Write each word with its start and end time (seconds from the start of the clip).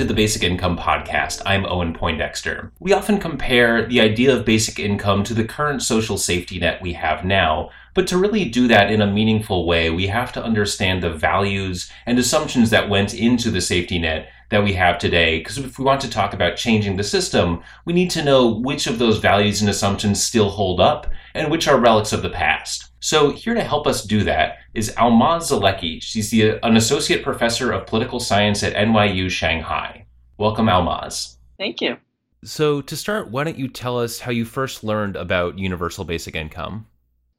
to 0.00 0.06
the 0.06 0.14
Basic 0.14 0.42
Income 0.42 0.78
Podcast. 0.78 1.42
I'm 1.44 1.66
Owen 1.66 1.92
Poindexter. 1.92 2.72
We 2.80 2.94
often 2.94 3.20
compare 3.20 3.86
the 3.86 4.00
idea 4.00 4.34
of 4.34 4.46
basic 4.46 4.78
income 4.78 5.24
to 5.24 5.34
the 5.34 5.44
current 5.44 5.82
social 5.82 6.16
safety 6.16 6.58
net 6.58 6.80
we 6.80 6.94
have 6.94 7.22
now, 7.22 7.68
but 7.92 8.06
to 8.06 8.16
really 8.16 8.46
do 8.46 8.66
that 8.68 8.90
in 8.90 9.02
a 9.02 9.06
meaningful 9.06 9.66
way, 9.66 9.90
we 9.90 10.06
have 10.06 10.32
to 10.32 10.42
understand 10.42 11.02
the 11.02 11.12
values 11.12 11.92
and 12.06 12.18
assumptions 12.18 12.70
that 12.70 12.88
went 12.88 13.12
into 13.12 13.50
the 13.50 13.60
safety 13.60 13.98
net 13.98 14.30
that 14.48 14.64
we 14.64 14.72
have 14.72 14.96
today. 14.96 15.40
Because 15.40 15.58
if 15.58 15.78
we 15.78 15.84
want 15.84 16.00
to 16.00 16.08
talk 16.08 16.32
about 16.32 16.56
changing 16.56 16.96
the 16.96 17.04
system, 17.04 17.62
we 17.84 17.92
need 17.92 18.10
to 18.12 18.24
know 18.24 18.48
which 18.48 18.86
of 18.86 18.98
those 18.98 19.18
values 19.18 19.60
and 19.60 19.68
assumptions 19.68 20.22
still 20.22 20.48
hold 20.48 20.80
up 20.80 21.08
and 21.34 21.50
which 21.50 21.68
are 21.68 21.78
relics 21.78 22.14
of 22.14 22.22
the 22.22 22.30
past. 22.30 22.89
So, 23.02 23.30
here 23.30 23.54
to 23.54 23.64
help 23.64 23.86
us 23.86 24.04
do 24.04 24.24
that 24.24 24.58
is 24.74 24.92
Almaz 24.96 25.50
Zelleke. 25.50 26.02
She's 26.02 26.30
the, 26.30 26.64
an 26.64 26.76
associate 26.76 27.22
professor 27.22 27.72
of 27.72 27.86
political 27.86 28.20
science 28.20 28.62
at 28.62 28.74
NYU 28.74 29.30
Shanghai. 29.30 30.04
Welcome, 30.36 30.66
Almaz. 30.66 31.36
Thank 31.58 31.80
you. 31.80 31.96
So, 32.44 32.82
to 32.82 32.96
start, 32.96 33.30
why 33.30 33.44
don't 33.44 33.58
you 33.58 33.68
tell 33.68 33.98
us 33.98 34.20
how 34.20 34.30
you 34.30 34.44
first 34.44 34.84
learned 34.84 35.16
about 35.16 35.58
universal 35.58 36.04
basic 36.04 36.36
income? 36.36 36.86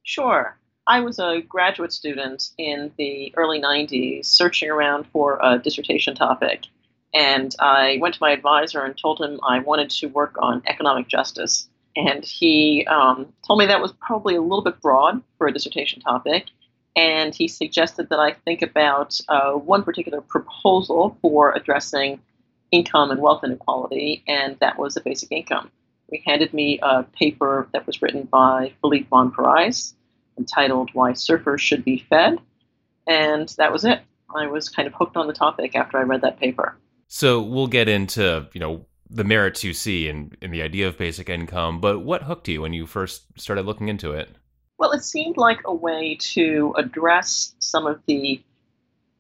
Sure. 0.04 0.58
I 0.88 1.00
was 1.02 1.20
a 1.20 1.42
graduate 1.48 1.94
student 1.94 2.50
in 2.58 2.92
the 2.98 3.32
early 3.38 3.62
90s 3.62 4.26
searching 4.26 4.72
around 4.72 5.06
for 5.14 5.40
a 5.44 5.60
dissertation 5.60 6.16
topic. 6.16 6.64
And 7.14 7.56
I 7.60 8.00
went 8.02 8.16
to 8.16 8.20
my 8.22 8.32
advisor 8.32 8.84
and 8.84 8.98
told 8.98 9.22
him 9.22 9.40
I 9.48 9.60
wanted 9.60 9.92
to 9.92 10.08
work 10.08 10.38
on 10.40 10.64
economic 10.66 11.08
justice 11.08 11.68
and 11.96 12.24
he 12.24 12.86
um, 12.88 13.32
told 13.46 13.60
me 13.60 13.66
that 13.66 13.82
was 13.82 13.94
probably 13.94 14.36
a 14.36 14.42
little 14.42 14.64
bit 14.64 14.80
broad 14.82 15.22
for 15.38 15.48
a 15.48 15.54
dissertation 15.54 16.02
topic. 16.02 16.48
And 16.96 17.34
he 17.34 17.48
suggested 17.48 18.10
that 18.10 18.20
I 18.20 18.34
think 18.34 18.62
about 18.62 19.20
uh, 19.30 19.54
one 19.54 19.84
particular 19.84 20.22
proposal 20.22 21.18
for 21.22 21.54
addressing 21.54 22.20
income 22.72 23.12
and 23.12 23.22
wealth 23.22 23.44
inequality, 23.44 24.24
and 24.28 24.58
that 24.60 24.78
was 24.78 24.96
the 24.96 25.02
basic 25.02 25.32
income. 25.32 25.72
He 26.10 26.22
handed 26.26 26.54
me 26.54 26.80
a 26.82 27.04
paper 27.04 27.68
that 27.72 27.88
was 27.88 28.02
written 28.02 28.24
by 28.24 28.74
Philippe 28.82 29.08
Van 29.10 29.32
Parijs 29.32 29.94
entitled 30.38 30.90
Why 30.94 31.12
Surfers 31.12 31.60
Should 31.60 31.86
Be 31.86 32.06
Fed. 32.10 32.40
And 33.08 33.48
that 33.58 33.72
was 33.72 33.86
it. 33.86 34.02
I 34.36 34.48
was 34.48 34.70
kind 34.70 34.88
of 34.88 34.94
hooked 34.94 35.18
on 35.18 35.28
the 35.28 35.34
topic 35.34 35.76
after 35.76 35.98
I 35.98 36.04
read 36.04 36.22
that 36.22 36.40
paper. 36.40 36.78
So 37.08 37.42
we'll 37.42 37.68
get 37.68 37.90
into, 37.90 38.48
you 38.54 38.60
know, 38.60 38.86
the 39.14 39.24
merits 39.24 39.64
you 39.64 39.74
see 39.74 40.08
in, 40.08 40.32
in 40.42 40.52
the 40.52 40.62
idea 40.62 40.88
of 40.88 40.98
basic 40.98 41.30
income, 41.30 41.82
but 41.82 42.00
what 42.00 42.24
hooked 42.24 42.48
you 42.48 42.62
when 42.62 42.74
you 42.74 42.86
first 42.86 43.24
started 43.38 43.66
looking 43.66 43.90
into 43.90 44.12
it? 44.12 44.30
Well, 44.78 44.92
it 44.92 45.04
seemed 45.04 45.38
like 45.38 45.60
a 45.66 45.74
way 45.74 46.18
to 46.34 46.74
address 46.78 47.54
some 47.60 47.86
of 47.86 48.02
the 48.08 48.42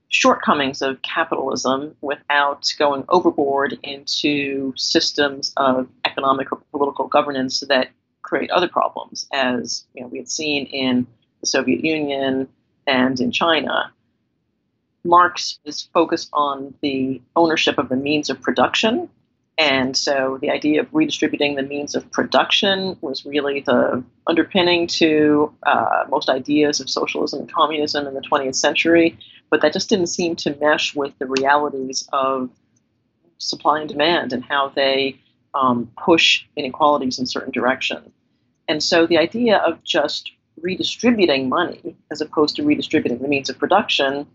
shortcomings 0.07 0.81
of 0.81 1.01
capitalism 1.01 1.95
without 2.01 2.73
going 2.79 3.03
overboard 3.09 3.77
into 3.83 4.73
systems 4.75 5.53
of 5.57 5.87
economic 6.05 6.51
or 6.51 6.61
political 6.71 7.07
governance 7.07 7.61
that 7.69 7.89
create 8.21 8.49
other 8.51 8.67
problems, 8.67 9.27
as 9.33 9.85
you 9.93 10.01
know, 10.01 10.07
we 10.07 10.17
had 10.17 10.29
seen 10.29 10.65
in 10.67 11.05
the 11.41 11.47
Soviet 11.47 11.83
Union 11.83 12.47
and 12.87 13.19
in 13.19 13.31
China. 13.31 13.91
Marx 15.03 15.59
is 15.65 15.89
focused 15.93 16.29
on 16.33 16.73
the 16.81 17.21
ownership 17.35 17.77
of 17.77 17.89
the 17.89 17.95
means 17.95 18.29
of 18.29 18.41
production 18.41 19.09
and 19.61 19.95
so 19.95 20.39
the 20.41 20.49
idea 20.49 20.81
of 20.81 20.91
redistributing 20.91 21.53
the 21.53 21.61
means 21.61 21.93
of 21.93 22.09
production 22.11 22.97
was 23.01 23.23
really 23.27 23.59
the 23.59 24.03
underpinning 24.25 24.87
to 24.87 25.53
uh, 25.67 26.05
most 26.09 26.29
ideas 26.29 26.79
of 26.79 26.89
socialism 26.89 27.41
and 27.41 27.53
communism 27.53 28.07
in 28.07 28.15
the 28.15 28.21
20th 28.21 28.55
century. 28.55 29.19
But 29.51 29.61
that 29.61 29.71
just 29.71 29.87
didn't 29.87 30.07
seem 30.07 30.35
to 30.37 30.57
mesh 30.59 30.95
with 30.95 31.13
the 31.19 31.27
realities 31.27 32.09
of 32.11 32.49
supply 33.37 33.81
and 33.81 33.87
demand 33.87 34.33
and 34.33 34.43
how 34.43 34.69
they 34.69 35.19
um, 35.53 35.91
push 35.95 36.43
inequalities 36.55 37.19
in 37.19 37.27
certain 37.27 37.51
directions. 37.51 38.09
And 38.67 38.83
so 38.83 39.05
the 39.05 39.19
idea 39.19 39.57
of 39.57 39.83
just 39.83 40.31
redistributing 40.59 41.49
money 41.49 41.95
as 42.11 42.19
opposed 42.19 42.55
to 42.55 42.63
redistributing 42.63 43.19
the 43.19 43.27
means 43.27 43.47
of 43.47 43.59
production 43.59 44.25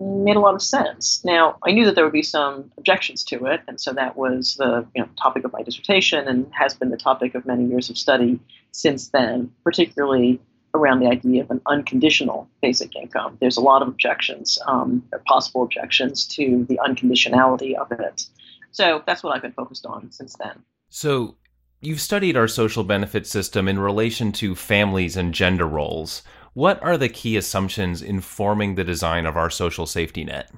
made 0.00 0.36
a 0.36 0.40
lot 0.40 0.54
of 0.54 0.62
sense. 0.62 1.22
Now, 1.24 1.58
I 1.62 1.72
knew 1.72 1.84
that 1.84 1.94
there 1.94 2.04
would 2.04 2.12
be 2.12 2.22
some 2.22 2.70
objections 2.78 3.22
to 3.24 3.46
it, 3.46 3.60
and 3.68 3.80
so 3.80 3.92
that 3.92 4.16
was 4.16 4.56
the 4.56 4.86
you 4.94 5.02
know, 5.02 5.08
topic 5.20 5.44
of 5.44 5.52
my 5.52 5.62
dissertation 5.62 6.26
and 6.26 6.50
has 6.52 6.74
been 6.74 6.90
the 6.90 6.96
topic 6.96 7.34
of 7.34 7.44
many 7.44 7.66
years 7.66 7.90
of 7.90 7.98
study 7.98 8.40
since 8.72 9.08
then, 9.08 9.52
particularly 9.62 10.40
around 10.74 11.00
the 11.00 11.06
idea 11.06 11.42
of 11.42 11.50
an 11.50 11.60
unconditional 11.66 12.48
basic 12.62 12.94
income. 12.96 13.36
There's 13.40 13.56
a 13.56 13.60
lot 13.60 13.82
of 13.82 13.88
objections, 13.88 14.58
um, 14.66 15.02
possible 15.26 15.62
objections 15.62 16.26
to 16.28 16.64
the 16.68 16.78
unconditionality 16.84 17.74
of 17.74 17.92
it. 17.92 18.24
So 18.70 19.02
that's 19.06 19.22
what 19.22 19.34
I've 19.34 19.42
been 19.42 19.52
focused 19.52 19.84
on 19.84 20.12
since 20.12 20.36
then. 20.38 20.62
So 20.88 21.36
you've 21.80 22.00
studied 22.00 22.36
our 22.36 22.48
social 22.48 22.84
benefit 22.84 23.26
system 23.26 23.68
in 23.68 23.78
relation 23.78 24.32
to 24.32 24.54
families 24.54 25.16
and 25.16 25.34
gender 25.34 25.66
roles. 25.66 26.22
What 26.54 26.82
are 26.82 26.98
the 26.98 27.08
key 27.08 27.36
assumptions 27.36 28.02
informing 28.02 28.74
the 28.74 28.82
design 28.82 29.24
of 29.24 29.36
our 29.36 29.50
social 29.50 29.86
safety 29.86 30.24
net? 30.24 30.50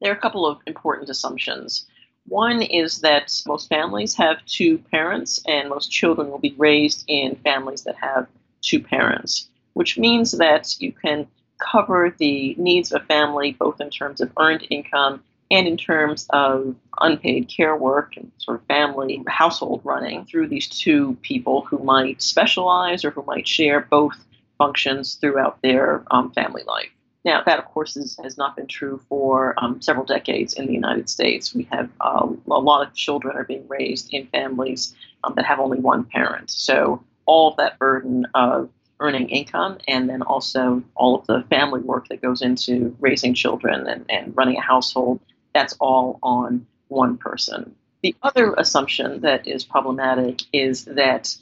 There 0.00 0.10
are 0.10 0.16
a 0.16 0.20
couple 0.20 0.46
of 0.46 0.58
important 0.66 1.10
assumptions. 1.10 1.86
One 2.26 2.62
is 2.62 3.00
that 3.00 3.42
most 3.46 3.68
families 3.68 4.14
have 4.14 4.44
two 4.46 4.78
parents, 4.90 5.38
and 5.46 5.68
most 5.68 5.90
children 5.90 6.30
will 6.30 6.38
be 6.38 6.54
raised 6.56 7.04
in 7.08 7.36
families 7.44 7.84
that 7.84 7.96
have 7.96 8.26
two 8.62 8.80
parents, 8.80 9.50
which 9.74 9.98
means 9.98 10.32
that 10.32 10.74
you 10.80 10.92
can 10.92 11.26
cover 11.58 12.14
the 12.18 12.54
needs 12.56 12.90
of 12.92 13.02
a 13.02 13.04
family 13.06 13.52
both 13.52 13.80
in 13.82 13.90
terms 13.90 14.22
of 14.22 14.32
earned 14.38 14.66
income 14.70 15.22
and 15.50 15.66
in 15.66 15.76
terms 15.76 16.26
of 16.30 16.74
unpaid 17.00 17.48
care 17.48 17.76
work 17.76 18.16
and 18.16 18.30
sort 18.38 18.60
of 18.60 18.66
family 18.66 19.22
household 19.26 19.80
running 19.84 20.24
through 20.24 20.48
these 20.48 20.68
two 20.68 21.16
people 21.22 21.62
who 21.62 21.78
might 21.78 22.22
specialize 22.22 23.04
or 23.04 23.10
who 23.10 23.22
might 23.24 23.48
share 23.48 23.80
both 23.90 24.24
functions 24.58 25.14
throughout 25.14 25.62
their 25.62 26.04
um, 26.10 26.30
family 26.32 26.62
life. 26.66 26.90
Now, 27.24 27.42
that, 27.44 27.58
of 27.58 27.66
course, 27.66 27.96
is, 27.96 28.18
has 28.22 28.38
not 28.38 28.56
been 28.56 28.66
true 28.66 29.00
for 29.08 29.54
um, 29.58 29.82
several 29.82 30.04
decades 30.04 30.54
in 30.54 30.66
the 30.66 30.72
United 30.72 31.08
States. 31.08 31.54
We 31.54 31.68
have 31.70 31.90
uh, 32.00 32.28
a 32.50 32.58
lot 32.58 32.86
of 32.86 32.94
children 32.94 33.36
are 33.36 33.44
being 33.44 33.66
raised 33.68 34.12
in 34.12 34.26
families 34.28 34.94
um, 35.24 35.34
that 35.36 35.44
have 35.44 35.60
only 35.60 35.78
one 35.78 36.04
parent. 36.04 36.50
So, 36.50 37.02
all 37.26 37.50
of 37.50 37.56
that 37.58 37.78
burden 37.78 38.26
of 38.34 38.70
earning 39.00 39.28
income 39.28 39.78
and 39.86 40.08
then 40.08 40.22
also 40.22 40.82
all 40.94 41.16
of 41.16 41.26
the 41.26 41.44
family 41.50 41.80
work 41.80 42.08
that 42.08 42.22
goes 42.22 42.42
into 42.42 42.96
raising 42.98 43.34
children 43.34 43.86
and, 43.86 44.04
and 44.08 44.36
running 44.36 44.56
a 44.56 44.62
household, 44.62 45.20
that's 45.54 45.74
all 45.78 46.18
on 46.22 46.66
one 46.88 47.16
person. 47.16 47.74
The 48.02 48.14
other 48.22 48.54
assumption 48.56 49.20
that 49.20 49.46
is 49.46 49.64
problematic 49.64 50.42
is 50.52 50.84
that 50.86 51.36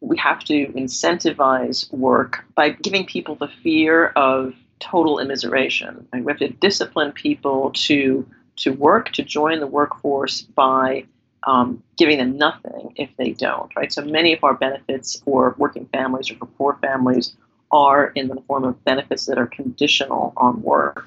we 0.00 0.16
have 0.18 0.44
to 0.44 0.66
incentivize 0.68 1.92
work 1.92 2.44
by 2.54 2.70
giving 2.70 3.04
people 3.06 3.34
the 3.34 3.48
fear 3.62 4.06
of 4.08 4.54
total 4.80 5.16
immiseration. 5.16 6.04
We 6.12 6.30
have 6.30 6.38
to 6.38 6.48
discipline 6.48 7.12
people 7.12 7.72
to 7.74 8.28
to 8.56 8.72
work 8.72 9.12
to 9.12 9.22
join 9.22 9.60
the 9.60 9.66
workforce 9.66 10.42
by 10.42 11.04
um, 11.46 11.82
giving 11.96 12.18
them 12.18 12.36
nothing 12.36 12.92
if 12.96 13.08
they 13.16 13.30
don't. 13.30 13.74
Right. 13.76 13.92
So 13.92 14.04
many 14.04 14.32
of 14.32 14.42
our 14.42 14.54
benefits 14.54 15.20
for 15.20 15.54
working 15.58 15.86
families 15.86 16.30
or 16.30 16.34
for 16.36 16.46
poor 16.46 16.78
families 16.80 17.36
are 17.70 18.08
in 18.08 18.28
the 18.28 18.40
form 18.46 18.64
of 18.64 18.82
benefits 18.84 19.26
that 19.26 19.38
are 19.38 19.46
conditional 19.46 20.32
on 20.36 20.62
work. 20.62 21.06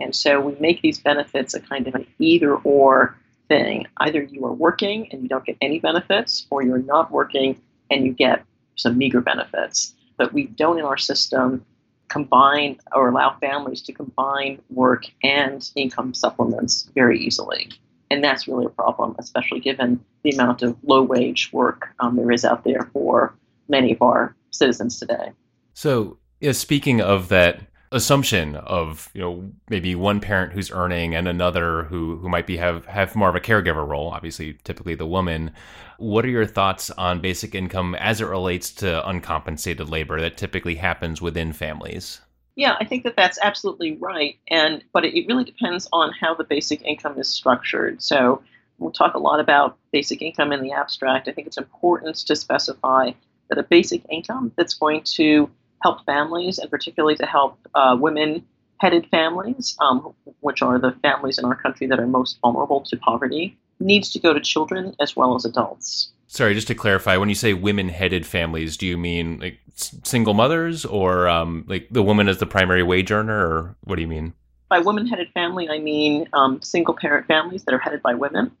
And 0.00 0.14
so 0.16 0.40
we 0.40 0.56
make 0.58 0.80
these 0.82 0.98
benefits 0.98 1.54
a 1.54 1.60
kind 1.60 1.86
of 1.86 1.94
an 1.94 2.06
either 2.18 2.54
or 2.56 3.16
thing. 3.48 3.86
Either 3.98 4.22
you 4.22 4.44
are 4.46 4.52
working 4.52 5.08
and 5.12 5.22
you 5.22 5.28
don't 5.28 5.44
get 5.44 5.58
any 5.60 5.78
benefits, 5.78 6.46
or 6.50 6.62
you're 6.62 6.78
not 6.78 7.10
working 7.10 7.60
and 7.90 8.04
you 8.04 8.12
get 8.12 8.44
some 8.76 8.96
meager 8.96 9.20
benefits. 9.20 9.94
But 10.16 10.32
we 10.32 10.46
don't 10.46 10.78
in 10.78 10.84
our 10.84 10.96
system 10.96 11.64
combine 12.08 12.78
or 12.92 13.08
allow 13.08 13.36
families 13.38 13.80
to 13.82 13.92
combine 13.92 14.60
work 14.68 15.04
and 15.22 15.70
income 15.76 16.12
supplements 16.12 16.90
very 16.94 17.18
easily. 17.18 17.70
And 18.10 18.22
that's 18.22 18.48
really 18.48 18.66
a 18.66 18.70
problem, 18.70 19.14
especially 19.18 19.60
given 19.60 20.04
the 20.24 20.32
amount 20.32 20.62
of 20.62 20.76
low 20.82 21.02
wage 21.02 21.50
work 21.52 21.88
um, 22.00 22.16
there 22.16 22.30
is 22.32 22.44
out 22.44 22.64
there 22.64 22.90
for 22.92 23.34
many 23.68 23.92
of 23.92 24.02
our 24.02 24.34
citizens 24.50 24.98
today. 24.98 25.30
So, 25.74 26.18
yeah, 26.40 26.52
speaking 26.52 27.00
of 27.00 27.28
that 27.28 27.60
assumption 27.92 28.54
of 28.54 29.10
you 29.14 29.20
know 29.20 29.50
maybe 29.68 29.94
one 29.94 30.20
parent 30.20 30.52
who's 30.52 30.70
earning 30.70 31.14
and 31.14 31.26
another 31.26 31.84
who 31.84 32.16
who 32.18 32.28
might 32.28 32.46
be 32.46 32.56
have 32.56 32.86
have 32.86 33.16
more 33.16 33.28
of 33.28 33.34
a 33.34 33.40
caregiver 33.40 33.86
role 33.86 34.10
obviously 34.10 34.54
typically 34.64 34.94
the 34.94 35.06
woman. 35.06 35.52
What 35.98 36.24
are 36.24 36.28
your 36.28 36.46
thoughts 36.46 36.90
on 36.92 37.20
basic 37.20 37.54
income 37.54 37.94
as 37.96 38.20
it 38.20 38.26
relates 38.26 38.72
to 38.74 39.06
uncompensated 39.06 39.88
labor 39.88 40.20
that 40.20 40.36
typically 40.36 40.76
happens 40.76 41.20
within 41.20 41.52
families? 41.52 42.20
Yeah 42.56 42.76
i 42.80 42.84
think 42.84 43.04
that 43.04 43.16
that's 43.16 43.38
absolutely 43.42 43.96
right 43.96 44.36
and 44.48 44.84
but 44.92 45.04
it 45.04 45.26
really 45.26 45.44
depends 45.44 45.88
on 45.92 46.12
how 46.12 46.34
the 46.34 46.44
basic 46.44 46.82
income 46.82 47.18
is 47.18 47.28
structured. 47.28 48.02
So 48.02 48.42
we'll 48.78 48.92
talk 48.92 49.14
a 49.14 49.18
lot 49.18 49.40
about 49.40 49.78
basic 49.92 50.22
income 50.22 50.52
in 50.52 50.62
the 50.62 50.72
abstract. 50.72 51.28
I 51.28 51.32
think 51.32 51.46
it's 51.46 51.58
important 51.58 52.16
to 52.16 52.36
specify 52.36 53.12
that 53.48 53.58
a 53.58 53.62
basic 53.62 54.02
income 54.10 54.52
that's 54.56 54.74
going 54.74 55.02
to 55.16 55.50
help 55.82 56.04
families 56.04 56.58
and 56.58 56.70
particularly 56.70 57.16
to 57.16 57.26
help 57.26 57.58
uh, 57.74 57.96
women 57.98 58.44
headed 58.78 59.06
families, 59.10 59.76
um, 59.80 60.14
which 60.40 60.62
are 60.62 60.78
the 60.78 60.92
families 61.02 61.38
in 61.38 61.44
our 61.44 61.54
country 61.54 61.86
that 61.86 62.00
are 62.00 62.06
most 62.06 62.38
vulnerable 62.40 62.80
to 62.80 62.96
poverty, 62.96 63.56
needs 63.78 64.10
to 64.10 64.18
go 64.18 64.32
to 64.32 64.40
children 64.40 64.94
as 65.00 65.14
well 65.14 65.34
as 65.34 65.44
adults. 65.44 66.12
Sorry, 66.26 66.54
just 66.54 66.68
to 66.68 66.74
clarify, 66.74 67.16
when 67.16 67.28
you 67.28 67.34
say 67.34 67.54
women-headed 67.54 68.24
families, 68.24 68.76
do 68.76 68.86
you 68.86 68.96
mean 68.96 69.38
like 69.40 69.58
single 69.74 70.34
mothers, 70.34 70.84
or 70.84 71.28
um, 71.28 71.64
like 71.66 71.88
the 71.90 72.02
woman 72.02 72.28
as 72.28 72.38
the 72.38 72.46
primary 72.46 72.82
wage 72.82 73.10
earner, 73.10 73.38
or 73.38 73.76
what 73.84 73.96
do 73.96 74.02
you 74.02 74.08
mean? 74.08 74.32
By 74.68 74.78
women-headed 74.78 75.30
family, 75.32 75.68
I 75.68 75.78
mean 75.78 76.28
um, 76.32 76.62
single-parent 76.62 77.26
families 77.26 77.64
that 77.64 77.74
are 77.74 77.78
headed 77.78 78.02
by 78.02 78.14
women. 78.14 78.52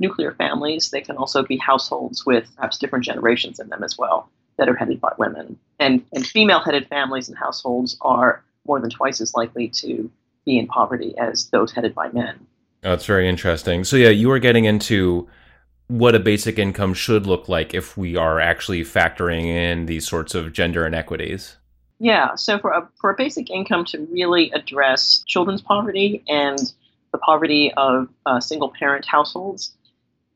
Nuclear 0.00 0.32
families, 0.32 0.90
they 0.90 1.00
can 1.00 1.16
also 1.16 1.42
be 1.42 1.56
households 1.56 2.26
with 2.26 2.48
perhaps 2.56 2.78
different 2.78 3.04
generations 3.04 3.60
in 3.60 3.68
them 3.68 3.84
as 3.84 3.96
well 3.96 4.28
that 4.58 4.68
are 4.68 4.76
headed 4.76 5.00
by 5.00 5.12
women. 5.18 5.58
And, 5.78 6.04
and 6.12 6.26
female-headed 6.26 6.88
families 6.88 7.28
and 7.28 7.38
households 7.38 7.96
are 8.00 8.44
more 8.66 8.80
than 8.80 8.90
twice 8.90 9.20
as 9.20 9.34
likely 9.34 9.68
to 9.68 10.10
be 10.44 10.58
in 10.58 10.66
poverty 10.66 11.16
as 11.18 11.48
those 11.50 11.72
headed 11.72 11.94
by 11.94 12.10
men. 12.10 12.46
Oh, 12.84 12.90
that's 12.90 13.06
very 13.06 13.28
interesting. 13.28 13.84
So 13.84 13.96
yeah, 13.96 14.10
you 14.10 14.28
were 14.28 14.38
getting 14.38 14.64
into 14.64 15.28
what 15.88 16.14
a 16.14 16.20
basic 16.20 16.58
income 16.58 16.94
should 16.94 17.26
look 17.26 17.48
like 17.48 17.72
if 17.72 17.96
we 17.96 18.14
are 18.16 18.40
actually 18.40 18.82
factoring 18.82 19.46
in 19.46 19.86
these 19.86 20.06
sorts 20.06 20.34
of 20.34 20.52
gender 20.52 20.86
inequities. 20.86 21.56
Yeah, 21.98 22.34
so 22.36 22.58
for 22.58 22.70
a, 22.70 22.88
for 23.00 23.10
a 23.10 23.16
basic 23.16 23.50
income 23.50 23.84
to 23.86 24.06
really 24.12 24.50
address 24.52 25.24
children's 25.26 25.62
poverty 25.62 26.22
and 26.28 26.58
the 27.10 27.18
poverty 27.18 27.72
of 27.76 28.08
uh, 28.26 28.38
single 28.38 28.70
parent 28.70 29.06
households, 29.06 29.72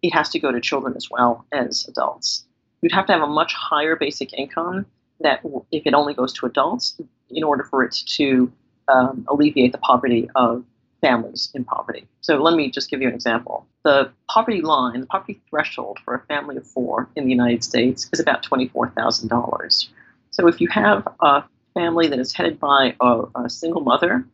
it 0.03 0.11
has 0.13 0.31
to 0.31 0.41
go 0.41 0.51
to 0.51 0.61
children 0.61 0.95
as 0.97 1.09
well 1.11 1.45
as 1.53 1.87
adults. 1.87 2.45
You'd 2.83 2.93
have 2.93 3.07
to 3.07 3.13
have 3.13 3.23
a 3.23 3.29
much 3.29 3.55
higher 3.55 3.97
basic 3.97 4.33
income 4.35 4.87
that, 5.21 5.41
if 5.71 5.87
it 5.87 5.95
only 5.95 6.15
goes 6.15 6.33
to 6.35 6.47
adults, 6.47 7.01
in 7.31 7.45
order 7.45 7.65
for 7.65 7.85
it 7.85 7.95
to 8.07 8.53
um, 8.89 9.25
alleviate 9.29 9.73
the 9.73 9.79
poverty 9.79 10.29
of 10.35 10.65
families 11.01 11.51
in 11.55 11.65
poverty. 11.65 12.07
So 12.21 12.37
let 12.43 12.55
me 12.55 12.71
just 12.71 12.91
give 12.91 13.01
you 13.01 13.09
an 13.09 13.15
example. 13.15 13.67
The 13.85 14.11
poverty 14.29 14.63
line, 14.63 15.01
the 15.01 15.07
poverty 15.07 15.41
threshold 15.49 15.99
for 16.05 16.15
a 16.15 16.21
family 16.27 16.57
of 16.57 16.67
four 16.67 17.09
in 17.17 17.25
the 17.25 17.31
United 17.31 17.65
States 17.65 18.09
is 18.13 18.21
about 18.21 18.45
$24,000. 18.45 19.89
So 20.31 20.47
if 20.49 20.61
you 20.61 20.69
have 20.69 21.07
a 21.21 21.45
family 21.75 22.09
that 22.09 22.19
is 22.19 22.33
headed 22.33 22.59
by 22.59 22.95
a, 23.01 23.23
a 23.37 23.51
single 23.51 23.83
mother 23.83 24.25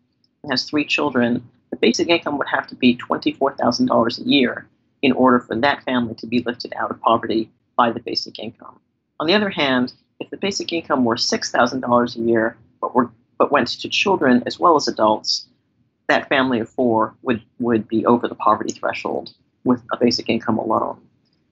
and 0.42 0.52
has 0.52 0.64
three 0.64 0.84
children, 0.84 1.46
the 1.70 1.76
basic 1.76 2.08
income 2.08 2.38
would 2.38 2.48
have 2.48 2.66
to 2.68 2.74
be 2.74 2.96
$24,000 2.96 4.18
a 4.18 4.28
year 4.28 4.66
in 5.02 5.12
order 5.12 5.40
for 5.40 5.56
that 5.56 5.82
family 5.84 6.14
to 6.16 6.26
be 6.26 6.42
lifted 6.42 6.72
out 6.76 6.90
of 6.90 7.00
poverty 7.00 7.50
by 7.78 7.92
the 7.92 8.00
basic 8.00 8.38
income. 8.38 8.78
On 9.20 9.26
the 9.26 9.34
other 9.34 9.48
hand, 9.48 9.94
if 10.20 10.28
the 10.28 10.36
basic 10.36 10.72
income 10.72 11.04
were 11.04 11.14
$6,000 11.14 12.16
a 12.16 12.20
year, 12.20 12.56
but, 12.80 12.94
were, 12.94 13.10
but 13.38 13.52
went 13.52 13.68
to 13.68 13.88
children 13.88 14.42
as 14.44 14.58
well 14.58 14.76
as 14.76 14.88
adults, 14.88 15.46
that 16.08 16.28
family 16.28 16.58
of 16.58 16.68
four 16.68 17.14
would, 17.22 17.40
would 17.60 17.86
be 17.86 18.04
over 18.04 18.26
the 18.26 18.34
poverty 18.34 18.72
threshold 18.72 19.32
with 19.64 19.80
a 19.92 19.96
basic 19.96 20.28
income 20.28 20.58
alone. 20.58 21.00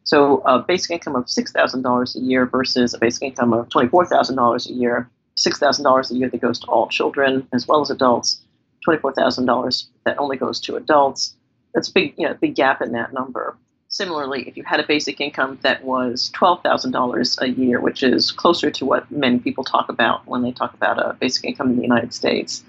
So 0.05 0.39
a 0.45 0.59
basic 0.59 0.91
income 0.91 1.17
of 1.17 1.27
$6,000 1.27 2.17
a 2.17 2.21
year 2.21 2.47
versus 2.47 2.93
a 2.93 2.99
basic 2.99 3.23
income 3.23 3.53
of 3.53 3.69
$24,000 3.69 4.67
a 4.67 4.73
year, 4.73 5.09
$6,000 5.37 6.11
a 6.11 6.15
year 6.15 6.29
that 6.29 6.41
goes 6.41 6.59
to 6.61 6.67
all 6.67 6.89
children 6.89 7.47
as 7.53 7.69
well 7.69 7.81
as 7.81 7.91
adults, 7.91 8.41
$24,000 8.87 9.87
that 10.05 10.19
only 10.19 10.37
goes 10.37 10.61
to 10.61 10.77
adults. 10.77 11.37
That's 11.75 11.89
a 11.89 11.93
big, 11.93 12.15
you 12.17 12.27
know, 12.27 12.35
big 12.35 12.55
gap 12.55 12.83
in 12.83 12.93
that 12.93 13.13
number. 13.13 13.57
Similarly, 13.97 14.47
if 14.47 14.59
you 14.59 14.63
had 14.63 14.79
a 14.79 14.87
basic 14.87 15.23
income 15.23 15.59
that 15.63 15.83
was 15.83 16.31
$12,000 16.35 17.41
a 17.41 17.49
year, 17.49 17.81
which 17.81 18.03
is 18.03 18.31
closer 18.31 18.71
to 18.71 18.85
what 18.85 19.11
many 19.11 19.39
people 19.39 19.65
talk 19.65 19.89
about 19.89 20.27
when 20.27 20.43
they 20.43 20.53
talk 20.53 20.75
about 20.75 20.99
a 20.99 21.15
basic 21.15 21.47
income 21.47 21.71
in 21.71 21.77
the 21.77 21.83
United 21.83 22.13
States, 22.13 22.63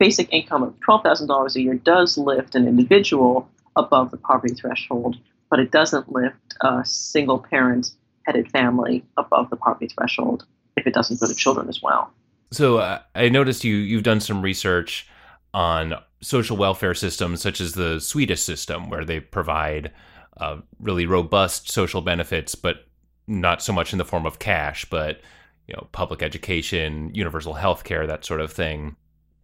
basic 0.00 0.32
income 0.32 0.64
of 0.64 0.74
$12,000 0.80 1.54
a 1.54 1.60
year 1.60 1.74
does 1.74 2.18
lift 2.18 2.56
an 2.56 2.66
individual 2.66 3.48
above 3.76 4.10
the 4.10 4.16
poverty 4.16 4.52
threshold, 4.52 5.16
but 5.48 5.60
it 5.60 5.70
doesn't 5.70 6.10
lift 6.10 6.56
a 6.62 6.84
single 6.84 7.38
parent 7.38 7.92
headed 8.26 8.50
family 8.50 9.04
above 9.16 9.50
the 9.50 9.56
poverty 9.56 9.86
threshold 9.86 10.44
if 10.76 10.88
it 10.88 10.92
doesn't 10.92 11.20
go 11.20 11.28
to 11.28 11.34
children 11.36 11.68
as 11.68 11.82
well. 11.82 12.10
So 12.50 12.78
uh, 12.78 12.98
I 13.14 13.28
noticed 13.28 13.62
you 13.62 13.76
you've 13.76 14.02
done 14.02 14.18
some 14.18 14.42
research 14.42 15.06
on 15.52 15.94
social 16.20 16.56
welfare 16.56 16.94
systems 16.94 17.40
such 17.42 17.60
as 17.60 17.74
the 17.74 18.00
Swedish 18.00 18.42
system 18.42 18.90
where 18.90 19.04
they 19.04 19.20
provide 19.20 19.92
uh, 20.38 20.56
really 20.80 21.06
robust 21.06 21.70
social 21.70 22.02
benefits 22.02 22.54
but 22.54 22.86
not 23.26 23.62
so 23.62 23.72
much 23.72 23.92
in 23.92 23.98
the 23.98 24.04
form 24.04 24.26
of 24.26 24.38
cash 24.38 24.84
but 24.86 25.20
you 25.66 25.74
know 25.74 25.88
public 25.92 26.22
education, 26.22 27.10
universal 27.14 27.54
health 27.54 27.84
care, 27.84 28.06
that 28.06 28.24
sort 28.24 28.40
of 28.40 28.52
thing. 28.52 28.96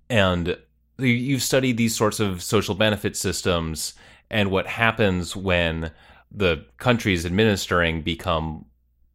And 0.09 0.57
you've 0.99 1.43
studied 1.43 1.77
these 1.77 1.97
sorts 1.97 2.21
of 2.21 2.43
social 2.43 2.75
benefit 2.75 3.17
systems 3.17 3.95
and 4.31 4.51
what 4.51 4.67
happens 4.67 5.35
when 5.35 5.93
the 6.31 6.65
countries 6.79 7.27
administering 7.27 8.03
become 8.03 8.67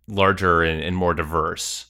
larger 0.08 0.64
and, 0.64 0.82
and, 0.82 0.96
more 0.96 1.14
diverse. 1.14 1.86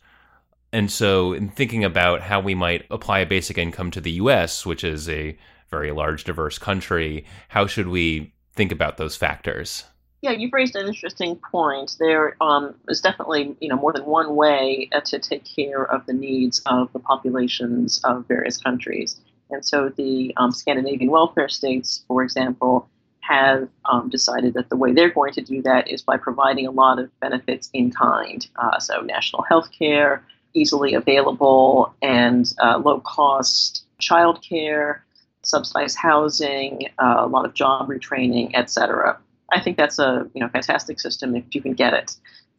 And 0.72 0.92
so, 0.92 1.34
in 1.34 1.50
thinking 1.50 1.84
about 1.84 2.22
how 2.22 2.40
we 2.40 2.54
might 2.54 2.86
apply 2.92 3.20
a 3.20 3.26
basic 3.26 3.58
income 3.58 3.92
to 3.92 4.02
the 4.02 4.12
US, 4.12 4.66
which 4.66 4.84
is 4.84 5.10
a 5.10 5.38
very 5.70 5.92
large, 5.92 6.24
diverse 6.26 6.58
country, 6.58 7.26
how 7.48 7.66
should 7.66 7.88
we 7.88 8.34
think 8.56 8.72
about 8.72 8.98
those 8.98 9.16
factors? 9.16 9.86
Yeah, 10.22 10.31
you've 10.31 10.54
raised 10.54 10.75
an 10.75 10.88
interesting 10.88 11.36
point. 11.52 11.98
There 12.00 12.36
um, 12.42 12.74
is 12.90 13.00
definitely, 13.00 13.56
you 13.60 13.69
know, 13.69 13.75
more 13.75 13.94
than 13.94 14.06
one 14.06 14.36
way 14.36 14.90
uh, 14.92 15.02
to 15.02 15.19
take 15.19 15.44
care 15.46 15.84
of 15.86 16.06
the 16.07 16.13
needs 16.13 16.62
of 16.66 16.92
the 16.94 17.00
populations 17.00 18.02
of 18.04 18.28
various 18.28 18.57
countries. 18.57 19.19
And 19.52 19.63
so 19.63 19.90
the 19.90 20.34
um, 20.38 20.52
Scandinavian 20.52 21.12
welfare 21.12 21.50
states, 21.50 22.04
for 22.07 22.24
example, 22.24 22.90
have 23.19 23.68
um, 23.86 24.10
decided 24.10 24.54
that 24.54 24.69
the 24.69 24.75
way 24.75 24.94
they're 24.94 25.12
going 25.12 25.34
to 25.34 25.42
do 25.42 25.62
that 25.63 25.88
is 25.88 26.01
by 26.01 26.18
providing 26.18 26.66
a 26.66 26.72
lot 26.72 27.00
of 27.00 27.19
benefits 27.19 27.69
in 27.74 27.92
kind. 27.92 28.48
Uh, 28.56 28.80
so 28.80 29.01
national 29.01 29.44
health 29.44 29.69
care, 29.78 30.24
easily 30.54 30.94
available 30.94 31.94
and 32.01 32.54
uh, 32.63 32.78
low 32.78 33.00
cost 33.01 33.86
child 34.00 34.44
care, 34.48 35.04
subsidized 35.48 35.98
housing, 35.98 36.88
uh, 37.00 37.16
a 37.20 37.28
lot 37.28 37.46
of 37.46 37.54
job 37.54 37.88
retraining, 37.88 38.52
et 38.54 38.70
cetera. 38.70 39.18
I 39.52 39.62
think 39.62 39.78
that's 39.78 40.00
a 40.00 40.30
you 40.34 40.42
know 40.42 40.50
fantastic 40.50 41.00
system 41.00 41.36
if 41.36 41.44
you 41.52 41.62
can 41.62 41.74
get 41.74 41.94
it. 41.94 42.16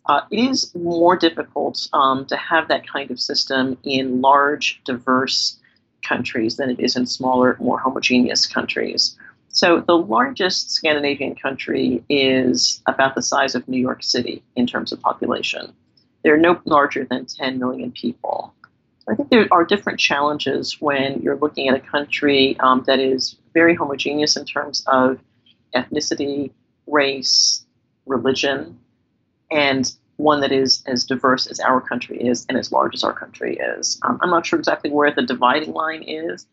Uh, 0.07 0.21
it 0.31 0.39
is 0.39 0.73
more 0.75 1.17
difficult 1.17 1.89
um, 1.93 2.27
to 2.27 2.37
have 2.37 2.69
that 2.69 2.87
kind 2.87 3.11
of 3.11 3.21
system 3.21 3.77
in 3.83 4.21
large, 4.21 4.81
diverse 4.85 5.59
countries 6.07 6.57
than 6.57 6.71
it 6.71 6.79
is 6.79 6.97
in 6.97 7.07
smaller, 7.07 7.57
more 7.61 7.79
homogeneous 7.79 8.47
countries. 8.47 9.17
So 9.49 9.81
the 9.81 9.97
largest 9.97 10.71
Scandinavian 10.71 11.35
country 11.35 12.05
is 12.09 12.83
about 12.87 13.15
the 13.15 13.23
size 13.23 13.55
of 13.55 13.67
New 13.67 13.81
York 13.81 14.03
City 14.03 14.43
in 14.55 14.67
terms 14.67 14.93
of 14.93 15.01
population. 15.01 15.73
They're 16.23 16.37
no 16.37 16.61
larger 16.65 17.05
than 17.05 17.27
10 17.27 17.59
million 17.59 17.91
people. 17.91 18.53
I 19.09 19.15
think 19.15 19.31
there 19.31 19.47
are 19.53 19.65
different 19.65 20.01
challenges 20.01 20.81
when 20.81 21.21
you're 21.23 21.37
looking 21.37 21.69
at 21.69 21.77
a 21.77 21.81
country 21.81 22.57
um, 22.61 22.83
that 22.87 22.99
is 22.99 23.37
very 23.55 23.75
homogeneous 23.75 24.37
in 24.37 24.45
terms 24.45 24.83
of 24.87 25.21
ethnicity, 25.75 26.51
race, 26.87 27.65
religion, 28.05 28.79
and 29.51 29.93
one 30.17 30.41
that 30.41 30.53
is 30.53 30.83
as 30.87 31.05
diverse 31.05 31.47
as 31.47 31.61
our 31.61 31.81
country 31.81 32.19
is 32.21 32.47
and 32.49 32.59
as 32.59 32.73
large 32.73 32.95
as 32.95 33.05
our 33.05 33.13
country 33.13 33.57
is. 33.57 34.01
Um, 34.03 34.19
I'm 34.23 34.31
not 34.31 34.47
sure 34.47 34.59
exactly 34.59 34.91
where 34.91 35.13
the 35.13 35.23
dividing 35.23 35.73
line 35.73 36.03
is, 36.03 36.47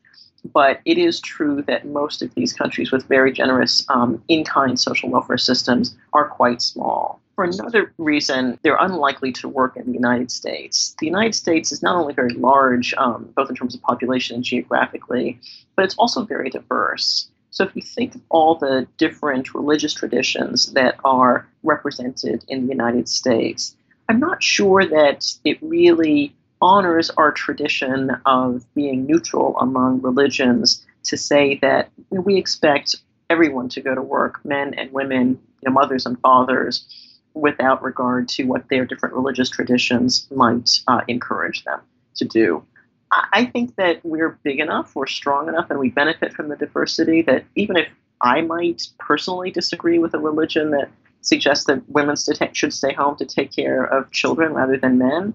but 0.52 0.82
it 0.86 0.98
is 0.98 1.20
true 1.20 1.62
that 1.64 1.86
most 1.86 2.22
of 2.22 2.34
these 2.36 2.54
countries 2.54 2.92
with 2.92 3.06
very 3.06 3.32
generous 3.32 3.86
um, 3.90 4.22
in 4.28 4.44
kind 4.44 4.80
social 4.80 5.10
welfare 5.10 5.38
systems 5.38 5.96
are 6.14 6.28
quite 6.28 6.62
small. 6.62 7.22
For 7.36 7.46
another 7.46 7.94
reason, 7.98 8.60
they're 8.62 8.78
unlikely 8.80 9.32
to 9.34 9.48
work 9.48 9.76
in 9.76 9.88
the 9.88 9.94
United 9.94 10.30
States. 10.30 10.96
The 11.00 11.08
United 11.08 11.34
States 11.34 11.72
is 11.72 11.82
not 11.82 11.96
only 11.96 12.14
very 12.14 12.34
large, 12.34 12.94
um, 12.96 13.32
both 13.36 13.50
in 13.50 13.56
terms 13.56 13.74
of 13.74 13.82
population 13.82 14.36
and 14.36 14.44
geographically, 14.44 15.40
but 15.76 15.86
it's 15.86 15.96
also 15.96 16.24
very 16.26 16.50
diverse. 16.50 17.30
So 17.50 17.64
if 17.64 17.76
you 17.76 17.82
think 17.82 18.16
of 18.16 18.22
all 18.30 18.56
the 18.56 18.88
different 18.98 19.54
religious 19.54 19.94
traditions 19.94 20.74
that 20.74 20.96
are 21.04 21.48
represented 21.64 22.44
in 22.48 22.68
the 22.68 22.72
United 22.72 23.08
States, 23.10 23.76
I'm 24.10 24.20
not 24.20 24.44
sure 24.44 24.86
that 24.86 25.34
it 25.44 25.58
really 25.62 26.36
honors 26.64 27.10
our 27.12 27.32
tradition 27.32 28.10
of 28.26 28.66
being 28.74 29.06
neutral 29.06 29.58
among 29.60 30.02
religions 30.02 30.86
to 31.04 31.18
say 31.18 31.60
that 31.62 31.92
we 32.10 32.38
expect 32.38 32.96
everyone 33.30 33.68
to 33.68 33.82
go 33.82 33.94
to 33.94 34.02
work, 34.02 34.40
men 34.46 34.74
and 34.76 34.90
women, 34.94 35.32
you 35.62 35.70
know, 35.70 35.74
mothers 35.74 36.06
and 36.06 36.18
fathers, 36.22 36.88
without 37.34 37.84
regard 37.84 38.30
to 38.30 38.46
what 38.46 38.70
their 38.70 38.86
different 38.86 39.14
religious 39.14 39.50
traditions 39.50 40.26
might 40.32 40.80
uh, 40.88 41.02
encourage 41.10 41.66
them 41.66 41.82
to 42.16 42.24
do. 42.24 42.64
I 43.12 43.46
think 43.46 43.76
that 43.76 44.00
we're 44.04 44.40
big 44.44 44.60
enough, 44.60 44.96
we're 44.96 45.06
strong 45.06 45.50
enough, 45.50 45.70
and 45.70 45.80
we 45.80 45.90
benefit 45.90 46.34
from 46.34 46.48
the 46.48 46.56
diversity 46.56 47.22
that 47.24 47.44
even 47.56 47.76
if 47.76 47.88
I 48.22 48.40
might 48.42 48.88
personally 49.00 49.52
disagree 49.52 50.00
with 50.00 50.14
a 50.14 50.20
religion 50.20 50.72
that 50.72 50.90
suggests 51.22 51.66
that 51.66 51.88
women 51.90 52.16
should 52.54 52.74
stay 52.74 52.94
home 52.94 53.18
to 53.18 53.26
take 53.26 53.52
care 53.52 53.84
of 53.84 54.12
children 54.12 54.54
rather 54.54 54.78
than 54.78 54.98
men, 54.98 55.34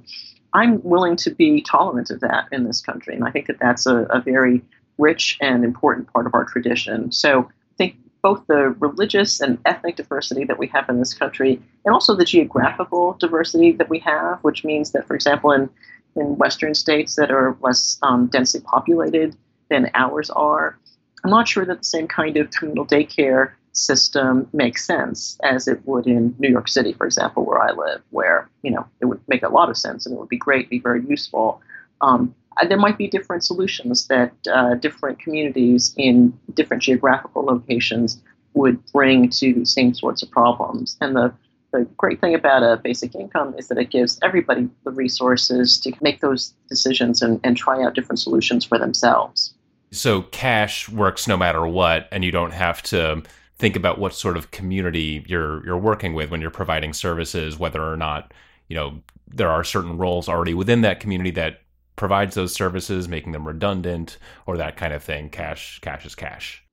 I'm 0.53 0.83
willing 0.83 1.17
to 1.17 1.31
be 1.31 1.63
tolerant 1.63 2.11
of 2.11 2.21
that 2.21 2.49
in 2.53 2.65
this 2.65 2.81
country. 2.81 3.15
And 3.15 3.25
I 3.25 3.31
think 3.31 3.47
that 3.47 3.59
that's 3.61 3.87
a, 3.87 4.05
a 4.11 4.21
very 4.21 4.63
rich 4.97 5.39
and 5.41 5.65
important 5.65 6.13
part 6.13 6.27
of 6.27 6.35
our 6.35 6.45
tradition. 6.45 7.13
So 7.13 7.43
I 7.43 7.77
think 7.77 7.97
both 8.23 8.47
the 8.47 8.71
religious 8.81 9.41
and 9.41 9.59
ethnic 9.65 9.97
diversity 9.97 10.45
that 10.45 10.59
we 10.59 10.67
have 10.69 10.89
in 10.89 10.99
this 10.99 11.15
country, 11.15 11.61
and 11.85 11.95
also 11.95 12.17
the 12.17 12.25
geographical 12.25 13.15
diversity 13.21 13.73
that 13.73 13.89
we 13.89 14.01
have, 14.01 14.39
which 14.43 14.65
means 14.65 14.93
that, 14.93 15.07
for 15.07 15.15
example, 15.15 15.53
in 15.53 15.71
in 16.17 16.37
Western 16.37 16.75
states 16.75 17.15
that 17.15 17.31
are 17.31 17.57
less 17.61 17.99
um, 18.03 18.27
densely 18.27 18.61
populated 18.61 19.37
than 19.71 19.91
ours 19.95 20.31
are, 20.31 20.77
I'm 21.23 21.31
not 21.31 21.47
sure 21.47 21.65
that 21.65 21.79
the 21.79 21.85
same 21.85 22.09
kind 22.09 22.37
of 22.37 22.51
communal 22.51 22.87
daycare 22.87 23.53
system 23.79 24.49
makes 24.53 24.87
sense 24.87 25.39
as 25.43 25.69
it 25.69 25.81
would 25.87 26.07
in 26.07 26.35
New 26.39 26.49
York 26.49 26.69
City, 26.69 26.93
for 26.93 27.07
example, 27.07 27.45
where 27.45 27.61
I 27.61 27.71
live, 27.73 28.03
where 28.11 28.49
you 28.63 28.71
know 28.71 28.87
it 29.01 29.07
would 29.07 29.21
make 29.29 29.43
a 29.43 29.49
lot 29.49 29.71
of 29.71 29.77
sense 29.77 30.07
and 30.07 30.15
it 30.15 30.19
would 30.19 30.29
be 30.29 30.37
great, 30.37 30.69
be 30.69 30.81
very 30.81 31.05
useful. 31.07 31.61
Um, 32.01 32.35
there 32.69 32.79
might 32.79 32.99
be 32.99 33.07
different 33.07 33.45
solutions 33.45 34.09
that 34.09 34.33
uh, 34.53 34.75
different 34.75 35.21
communities 35.21 35.95
in 35.97 36.37
different 36.55 36.83
geographical 36.83 37.45
locations 37.45 38.21
would 38.55 38.85
bring 38.93 39.31
to 39.31 39.55
the 39.55 39.67
same 39.67 39.95
sorts 39.95 40.23
of 40.23 40.31
problems. 40.31 40.97
And 41.01 41.15
the 41.15 41.33
the 41.71 41.87
great 41.99 42.21
thing 42.21 42.35
about 42.35 42.63
a 42.63 42.79
basic 42.79 43.15
income 43.15 43.55
is 43.59 43.69
that 43.69 43.77
it 43.77 43.91
gives 43.91 44.19
everybody 44.23 44.69
the 44.85 44.91
resources 44.91 45.79
to 45.81 45.93
make 46.01 46.21
those 46.21 46.55
decisions 46.69 47.21
and, 47.21 47.41
and 47.45 47.57
try 47.57 47.83
out 47.85 47.95
different 47.95 48.19
solutions 48.19 48.65
for 48.65 48.79
themselves. 48.79 49.55
So 49.91 50.23
cash 50.23 50.89
works 50.89 51.27
no 51.29 51.37
matter 51.37 51.67
what, 51.67 52.09
and 52.13 52.25
you 52.25 52.31
don't 52.31 52.53
have 52.53 52.83
to 52.85 53.23
think 53.59 53.77
about 53.77 53.99
what 53.99 54.15
sort 54.15 54.37
of 54.37 54.51
community 54.51 55.25
you're 55.27 55.65
you're 55.67 55.79
working 55.79 56.15
with 56.15 56.31
when 56.31 56.41
you're 56.41 56.51
providing 56.51 56.93
services, 56.93 57.59
whether 57.59 57.83
or 57.83 57.97
not 57.97 58.33
you 58.69 58.77
know 58.77 59.01
there 59.27 59.51
are 59.51 59.65
certain 59.65 59.99
roles 59.99 60.29
already 60.29 60.55
within 60.55 60.81
that 60.83 61.01
community 61.01 61.31
that 61.33 61.61
provides 61.97 62.35
those 62.35 62.55
services, 62.55 63.09
making 63.09 63.33
them 63.33 63.47
redundant 63.47 64.19
or 64.47 64.57
that 64.57 64.77
kind 64.77 64.93
of 64.93 65.03
thing. 65.03 65.29
Cash, 65.29 65.81
cash 65.81 66.07
is 66.07 66.15
cash. 66.15 66.65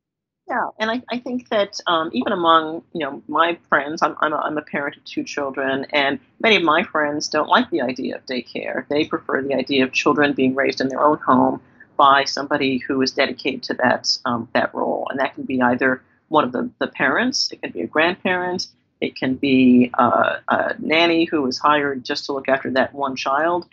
Yeah, 0.48 0.68
and 0.78 0.92
I, 0.92 1.02
I 1.10 1.18
think 1.18 1.50
that 1.50 1.80
um, 1.88 2.12
even 2.14 2.32
among 2.32 2.84
you 2.94 3.00
know 3.00 3.24
my 3.28 3.58
friends, 3.68 4.04
I'm 4.04 4.16
I'm 4.22 4.32
a, 4.32 4.38
I'm 4.38 4.58
a 4.58 4.62
parent 4.62 4.96
of 4.96 5.04
two 5.04 5.24
children, 5.24 5.88
and 5.90 6.20
many 6.40 6.56
of 6.56 6.64
my 6.64 6.84
friends 6.84 7.28
don't 7.28 7.50
like 7.50 7.70
the 7.72 7.82
idea 7.82 8.16
of 8.16 8.26
daycare. 8.28 8.88
They 8.88 9.06
prefer 9.06 9.42
the 9.42 9.56
idea 9.56 9.84
of 9.84 9.92
children 9.92 10.34
being 10.34 10.54
raised 10.54 10.82
in 10.82 10.90
their 10.90 11.04
own 11.04 11.18
home 11.18 11.62
by 11.98 12.26
somebody 12.26 12.78
who 12.78 13.02
is 13.02 13.12
dedicated 13.12 13.64
to 13.64 13.74
that 13.76 14.16
um, 14.26 14.48
that 14.54 14.74
role, 14.76 15.08
and 15.10 15.20
that 15.20 15.34
can 15.34 15.46
be 15.46 15.60
either 15.64 16.04
one 16.30 16.44
of 16.44 16.52
the, 16.52 16.70
the 16.80 16.88
parents, 16.88 17.52
it 17.52 17.62
can 17.62 17.72
be 17.72 17.82
a 17.82 17.88
grandparent, 17.88 18.68
it 19.02 19.16
can 19.16 19.36
be 19.36 19.92
uh, 19.98 20.38
a 20.48 20.76
nanny 20.80 21.26
who 21.26 21.46
is 21.48 21.58
hired 21.58 22.04
just 22.04 22.26
to 22.26 22.34
look 22.34 22.50
after 22.50 22.72
that 22.72 22.94
one 22.94 23.16
child. 23.16 23.68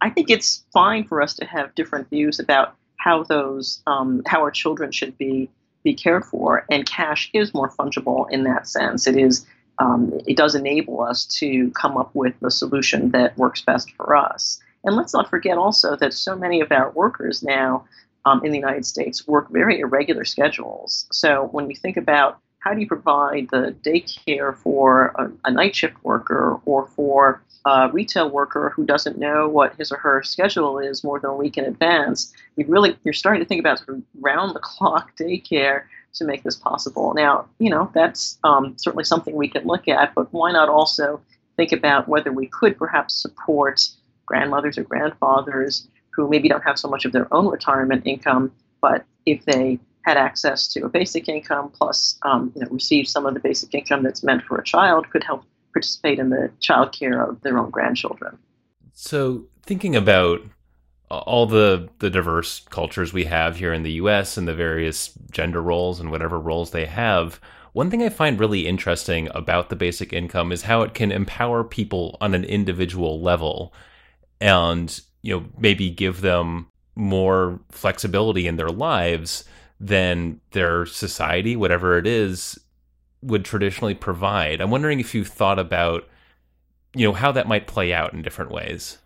I 0.00 0.10
think 0.10 0.30
it's 0.30 0.64
fine 0.72 1.04
for 1.04 1.22
us 1.22 1.34
to 1.34 1.44
have 1.44 1.74
different 1.74 2.10
views 2.10 2.40
about 2.40 2.74
how 2.96 3.24
those 3.24 3.82
um, 3.86 4.22
how 4.26 4.40
our 4.40 4.50
children 4.50 4.92
should 4.92 5.16
be 5.18 5.50
be 5.84 5.94
cared 5.94 6.24
for, 6.24 6.64
and 6.70 6.86
cash 6.86 7.28
is 7.32 7.52
more 7.52 7.68
fungible 7.68 8.30
in 8.30 8.44
that 8.44 8.68
sense. 8.68 9.06
It 9.06 9.16
is 9.16 9.46
um, 9.78 10.12
it 10.26 10.36
does 10.36 10.54
enable 10.54 11.02
us 11.02 11.24
to 11.38 11.70
come 11.72 11.96
up 11.96 12.14
with 12.14 12.34
the 12.40 12.50
solution 12.50 13.10
that 13.10 13.36
works 13.36 13.62
best 13.62 13.90
for 13.92 14.16
us. 14.16 14.60
And 14.84 14.96
let's 14.96 15.14
not 15.14 15.30
forget 15.30 15.58
also 15.58 15.96
that 15.96 16.12
so 16.12 16.36
many 16.36 16.60
of 16.60 16.72
our 16.72 16.90
workers 16.90 17.42
now 17.42 17.84
um, 18.24 18.44
in 18.44 18.52
the 18.52 18.58
United 18.58 18.86
States 18.86 19.26
work 19.26 19.50
very 19.50 19.80
irregular 19.80 20.24
schedules. 20.24 21.06
So 21.12 21.48
when 21.52 21.68
you 21.68 21.76
think 21.76 21.96
about 21.96 22.38
how 22.60 22.72
do 22.72 22.80
you 22.80 22.86
provide 22.86 23.48
the 23.50 23.74
daycare 23.82 24.56
for 24.56 25.06
a, 25.16 25.30
a 25.44 25.50
night 25.50 25.74
shift 25.74 25.96
worker 26.04 26.60
or 26.64 26.86
for 26.86 27.42
a 27.64 27.90
retail 27.92 28.30
worker 28.30 28.72
who 28.74 28.84
doesn't 28.84 29.18
know 29.18 29.48
what 29.48 29.74
his 29.76 29.90
or 29.90 29.98
her 29.98 30.22
schedule 30.22 30.78
is 30.78 31.02
more 31.02 31.18
than 31.18 31.30
a 31.30 31.36
week 31.36 31.56
in 31.56 31.64
advance, 31.64 32.32
you 32.56 32.64
really 32.66 32.96
you're 33.04 33.14
starting 33.14 33.42
to 33.42 33.48
think 33.48 33.60
about 33.60 33.78
sort 33.78 33.98
of 33.98 34.02
round 34.20 34.54
the 34.54 34.60
clock 34.60 35.16
daycare 35.20 35.84
to 36.14 36.24
make 36.24 36.42
this 36.42 36.56
possible. 36.56 37.14
Now, 37.14 37.46
you 37.58 37.70
know 37.70 37.90
that's 37.94 38.38
um, 38.44 38.74
certainly 38.78 39.04
something 39.04 39.34
we 39.34 39.48
can 39.48 39.66
look 39.66 39.88
at, 39.88 40.14
but 40.14 40.32
why 40.32 40.52
not 40.52 40.68
also 40.68 41.20
think 41.56 41.72
about 41.72 42.08
whether 42.08 42.32
we 42.32 42.46
could 42.46 42.78
perhaps 42.78 43.14
support 43.14 43.88
grandmothers 44.26 44.78
or 44.78 44.84
grandfathers 44.84 45.88
who 46.14 46.28
maybe 46.28 46.48
don't 46.48 46.62
have 46.62 46.78
so 46.78 46.88
much 46.88 47.04
of 47.04 47.12
their 47.12 47.32
own 47.32 47.48
retirement 47.48 48.06
income, 48.06 48.52
but 48.80 49.04
if 49.26 49.44
they 49.44 49.78
had 50.04 50.16
access 50.16 50.66
to 50.68 50.84
a 50.84 50.88
basic 50.88 51.28
income 51.28 51.70
plus 51.70 52.18
um, 52.22 52.52
you 52.54 52.62
know, 52.62 52.68
receive 52.70 53.06
some 53.08 53.24
of 53.24 53.34
the 53.34 53.40
basic 53.40 53.74
income 53.74 54.02
that's 54.02 54.22
meant 54.22 54.42
for 54.42 54.58
a 54.58 54.64
child 54.64 55.08
could 55.10 55.22
help 55.22 55.44
participate 55.72 56.18
in 56.18 56.30
the 56.30 56.50
child 56.60 56.92
care 56.92 57.22
of 57.22 57.40
their 57.42 57.58
own 57.58 57.70
grandchildren. 57.70 58.36
So 58.92 59.46
thinking 59.64 59.96
about 59.96 60.40
all 61.10 61.46
the 61.46 61.88
the 61.98 62.08
diverse 62.08 62.60
cultures 62.70 63.12
we 63.12 63.24
have 63.24 63.56
here 63.56 63.72
in 63.72 63.82
the 63.82 63.92
US 63.92 64.36
and 64.36 64.48
the 64.48 64.54
various 64.54 65.12
gender 65.30 65.60
roles 65.60 66.00
and 66.00 66.10
whatever 66.10 66.38
roles 66.38 66.70
they 66.70 66.86
have, 66.86 67.38
one 67.72 67.90
thing 67.90 68.02
I 68.02 68.08
find 68.08 68.38
really 68.38 68.66
interesting 68.66 69.28
about 69.34 69.68
the 69.68 69.76
basic 69.76 70.12
income 70.12 70.52
is 70.52 70.62
how 70.62 70.82
it 70.82 70.94
can 70.94 71.12
empower 71.12 71.64
people 71.64 72.18
on 72.20 72.34
an 72.34 72.44
individual 72.44 73.20
level. 73.20 73.72
And 74.40 75.00
you 75.22 75.34
know 75.34 75.46
maybe 75.58 75.90
give 75.90 76.20
them 76.20 76.66
more 76.94 77.58
flexibility 77.70 78.46
in 78.46 78.56
their 78.56 78.68
lives 78.68 79.44
than 79.80 80.40
their 80.50 80.86
society 80.86 81.56
whatever 81.56 81.98
it 81.98 82.06
is 82.06 82.58
would 83.22 83.44
traditionally 83.44 83.94
provide 83.94 84.60
i'm 84.60 84.70
wondering 84.70 85.00
if 85.00 85.14
you've 85.14 85.28
thought 85.28 85.58
about 85.58 86.08
you 86.94 87.06
know 87.06 87.12
how 87.12 87.32
that 87.32 87.48
might 87.48 87.66
play 87.66 87.92
out 87.92 88.12
in 88.12 88.22
different 88.22 88.50
ways 88.50 88.98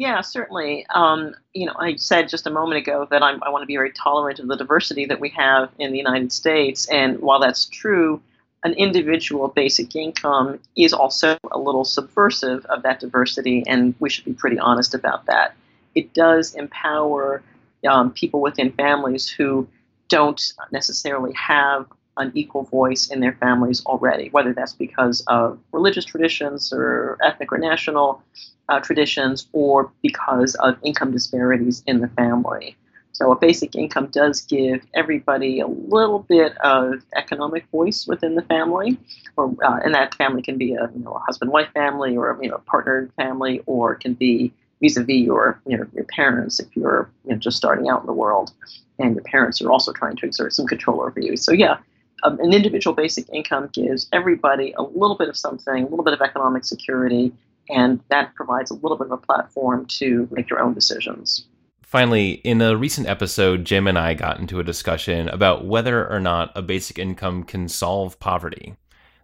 yeah, 0.00 0.22
certainly. 0.22 0.86
Um, 0.94 1.34
you 1.52 1.66
know, 1.66 1.74
I 1.78 1.96
said 1.96 2.30
just 2.30 2.46
a 2.46 2.50
moment 2.50 2.78
ago 2.78 3.06
that 3.10 3.22
I'm, 3.22 3.42
i 3.42 3.50
want 3.50 3.60
to 3.60 3.66
be 3.66 3.76
very 3.76 3.92
tolerant 3.92 4.38
of 4.38 4.48
the 4.48 4.56
diversity 4.56 5.04
that 5.04 5.20
we 5.20 5.28
have 5.36 5.68
in 5.78 5.92
the 5.92 5.98
United 5.98 6.32
States. 6.32 6.88
And 6.88 7.18
while 7.20 7.38
that's 7.38 7.66
true, 7.66 8.22
an 8.62 8.74
individual 8.74 9.48
basic 9.48 9.96
income 9.96 10.58
is 10.76 10.92
also 10.92 11.38
a 11.50 11.58
little 11.58 11.84
subversive 11.84 12.64
of 12.66 12.82
that 12.82 13.00
diversity, 13.00 13.64
and 13.66 13.94
we 14.00 14.10
should 14.10 14.24
be 14.24 14.32
pretty 14.32 14.58
honest 14.58 14.94
about 14.94 15.26
that. 15.26 15.54
It 15.94 16.12
does 16.12 16.54
empower 16.54 17.42
um, 17.88 18.12
people 18.12 18.40
within 18.40 18.72
families 18.72 19.28
who 19.28 19.66
don't 20.08 20.52
necessarily 20.70 21.32
have 21.32 21.86
an 22.16 22.32
equal 22.34 22.64
voice 22.64 23.08
in 23.08 23.20
their 23.20 23.32
families 23.32 23.84
already, 23.86 24.28
whether 24.28 24.52
that's 24.52 24.74
because 24.74 25.22
of 25.28 25.58
religious 25.72 26.04
traditions 26.04 26.72
or 26.72 27.16
ethnic 27.22 27.50
or 27.52 27.58
national 27.58 28.22
uh, 28.68 28.78
traditions 28.80 29.48
or 29.52 29.90
because 30.02 30.54
of 30.56 30.76
income 30.84 31.12
disparities 31.12 31.82
in 31.86 32.00
the 32.00 32.08
family. 32.08 32.76
So 33.20 33.30
a 33.30 33.36
basic 33.36 33.76
income 33.76 34.06
does 34.06 34.40
give 34.40 34.80
everybody 34.94 35.60
a 35.60 35.66
little 35.66 36.20
bit 36.20 36.56
of 36.62 37.04
economic 37.14 37.66
voice 37.70 38.06
within 38.06 38.34
the 38.34 38.40
family, 38.40 38.96
or 39.36 39.54
uh, 39.62 39.78
and 39.84 39.92
that 39.92 40.14
family 40.14 40.40
can 40.40 40.56
be 40.56 40.72
a 40.72 40.90
you 40.94 41.04
know 41.04 41.12
a 41.12 41.18
husband-wife 41.18 41.68
family 41.74 42.16
or 42.16 42.38
you 42.40 42.48
know 42.48 42.54
a 42.54 42.60
partnered 42.60 43.12
family, 43.18 43.60
or 43.66 43.92
it 43.92 44.00
can 44.00 44.14
be 44.14 44.54
vis-a-vis 44.80 45.16
your 45.16 45.60
you 45.66 45.76
know 45.76 45.84
your 45.92 46.04
parents 46.04 46.60
if 46.60 46.74
you're 46.74 47.10
you 47.26 47.32
know, 47.32 47.36
just 47.36 47.58
starting 47.58 47.90
out 47.90 48.00
in 48.00 48.06
the 48.06 48.14
world, 48.14 48.54
and 48.98 49.14
your 49.16 49.24
parents 49.24 49.60
are 49.60 49.70
also 49.70 49.92
trying 49.92 50.16
to 50.16 50.24
exert 50.24 50.54
some 50.54 50.66
control 50.66 51.02
over 51.02 51.20
you. 51.20 51.36
So 51.36 51.52
yeah, 51.52 51.76
um, 52.22 52.40
an 52.40 52.54
individual 52.54 52.96
basic 52.96 53.28
income 53.34 53.68
gives 53.74 54.08
everybody 54.14 54.72
a 54.78 54.82
little 54.82 55.18
bit 55.18 55.28
of 55.28 55.36
something, 55.36 55.84
a 55.84 55.88
little 55.90 56.06
bit 56.06 56.14
of 56.14 56.22
economic 56.22 56.64
security, 56.64 57.34
and 57.68 58.00
that 58.08 58.34
provides 58.34 58.70
a 58.70 58.74
little 58.76 58.96
bit 58.96 59.08
of 59.08 59.12
a 59.12 59.18
platform 59.18 59.84
to 59.98 60.26
make 60.30 60.48
your 60.48 60.60
own 60.60 60.72
decisions. 60.72 61.44
Finally, 61.90 62.34
in 62.44 62.62
a 62.62 62.76
recent 62.76 63.08
episode, 63.08 63.64
Jim 63.64 63.88
and 63.88 63.98
I 63.98 64.14
got 64.14 64.38
into 64.38 64.60
a 64.60 64.62
discussion 64.62 65.28
about 65.28 65.64
whether 65.64 66.08
or 66.08 66.20
not 66.20 66.52
a 66.54 66.62
basic 66.62 67.00
income 67.00 67.42
can 67.42 67.68
solve 67.68 68.16
poverty. 68.20 68.76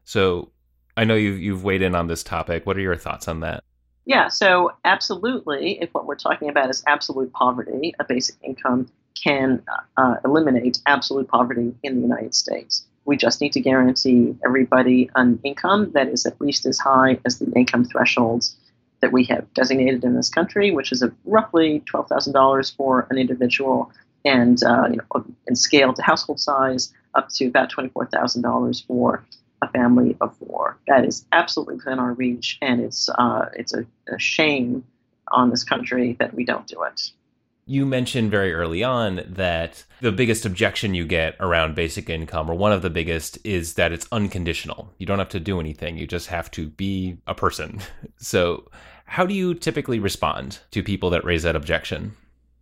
So 0.03 0.51
I 0.97 1.05
know 1.05 1.15
you've, 1.15 1.39
you've 1.39 1.63
weighed 1.63 1.81
in 1.81 1.95
on 1.95 2.09
this 2.09 2.25
topic. 2.25 2.67
What 2.67 2.77
are 2.77 2.81
your 2.81 2.97
thoughts 2.97 3.29
on 3.29 3.39
that? 3.39 3.63
Yeah, 4.05 4.27
so 4.27 4.73
absolutely, 4.85 5.81
if 5.81 5.95
what 5.95 6.07
we're 6.07 6.17
talking 6.17 6.49
about 6.49 6.69
is 6.69 6.83
absolute 6.89 7.33
poverty, 7.35 7.95
a 8.01 8.05
basic 8.05 8.35
income 8.43 8.91
can 9.15 9.63
uh, 9.97 10.17
eliminate 10.25 10.81
absolute 10.87 11.29
poverty 11.29 11.73
in 11.85 11.95
the 11.95 12.03
United 12.03 12.35
States. 12.35 12.85
We 13.05 13.17
just 13.17 13.41
need 13.41 13.53
to 13.53 13.61
guarantee 13.61 14.35
everybody 14.45 15.09
an 15.15 15.39
income 15.45 15.93
that 15.93 16.09
is 16.09 16.27
at 16.27 16.41
least 16.41 16.67
as 16.67 16.81
high 16.81 17.21
as 17.25 17.39
the 17.39 17.49
income 17.53 17.85
thresholds 17.85 18.57
that 19.07 19.13
we 19.13 19.23
have 19.23 19.47
designated 19.55 20.03
in 20.03 20.17
this 20.17 20.29
country, 20.29 20.73
which 20.73 20.91
is 20.91 21.05
roughly 21.25 21.81
$12,000 21.87 22.77
for 22.77 23.07
an 23.09 23.19
individual 23.19 23.93
and 24.25 24.65
uh, 24.65 24.89
you 24.91 24.97
know, 24.97 25.25
and 25.47 25.57
scale 25.57 25.93
to 25.95 26.03
household 26.03 26.41
size 26.41 26.93
up 27.15 27.29
to 27.29 27.47
about 27.47 27.71
$24,000 27.71 28.85
for 28.85 29.25
a 29.63 29.69
family 29.69 30.17
of 30.21 30.37
four. 30.39 30.77
That 30.89 31.05
is 31.05 31.25
absolutely 31.31 31.77
within 31.77 32.01
our 32.01 32.15
reach, 32.15 32.59
and 32.61 32.81
it's 32.81 33.09
uh, 33.17 33.47
it's 33.55 33.73
a, 33.73 33.87
a 34.13 34.19
shame 34.19 34.83
on 35.31 35.51
this 35.51 35.63
country 35.63 36.17
that 36.19 36.35
we 36.35 36.45
don't 36.45 36.67
do 36.67 36.83
it. 36.83 37.13
You 37.69 37.85
mentioned 37.85 38.31
very 38.31 38.55
early 38.55 38.85
on 38.85 39.23
that 39.27 39.85
the 40.01 40.13
biggest 40.13 40.47
objection 40.47 40.95
you 40.95 41.05
get 41.05 41.35
around 41.41 41.75
basic 41.75 42.09
income, 42.09 42.49
or 42.49 42.55
one 42.55 42.73
of 42.73 42.81
the 42.83 42.91
biggest, 42.91 43.45
is 43.45 43.75
that 43.75 43.91
it's 43.91 44.07
unconditional. 44.13 44.93
You 44.99 45.07
don't 45.07 45.19
have 45.19 45.31
to 45.31 45.41
do 45.41 45.59
anything, 45.59 45.99
you 45.99 46.07
just 46.07 46.29
have 46.29 46.49
to 46.53 46.69
be 46.69 47.19
a 47.27 47.35
person. 47.35 47.81
So, 48.19 48.65
how 49.07 49.27
do 49.27 49.35
you 49.35 49.55
typically 49.55 49.99
respond 49.99 50.59
to 50.73 50.83
people 50.83 51.11
that 51.11 51.25
raise 51.25 51.43
that 51.45 51.57
objection? 51.57 52.17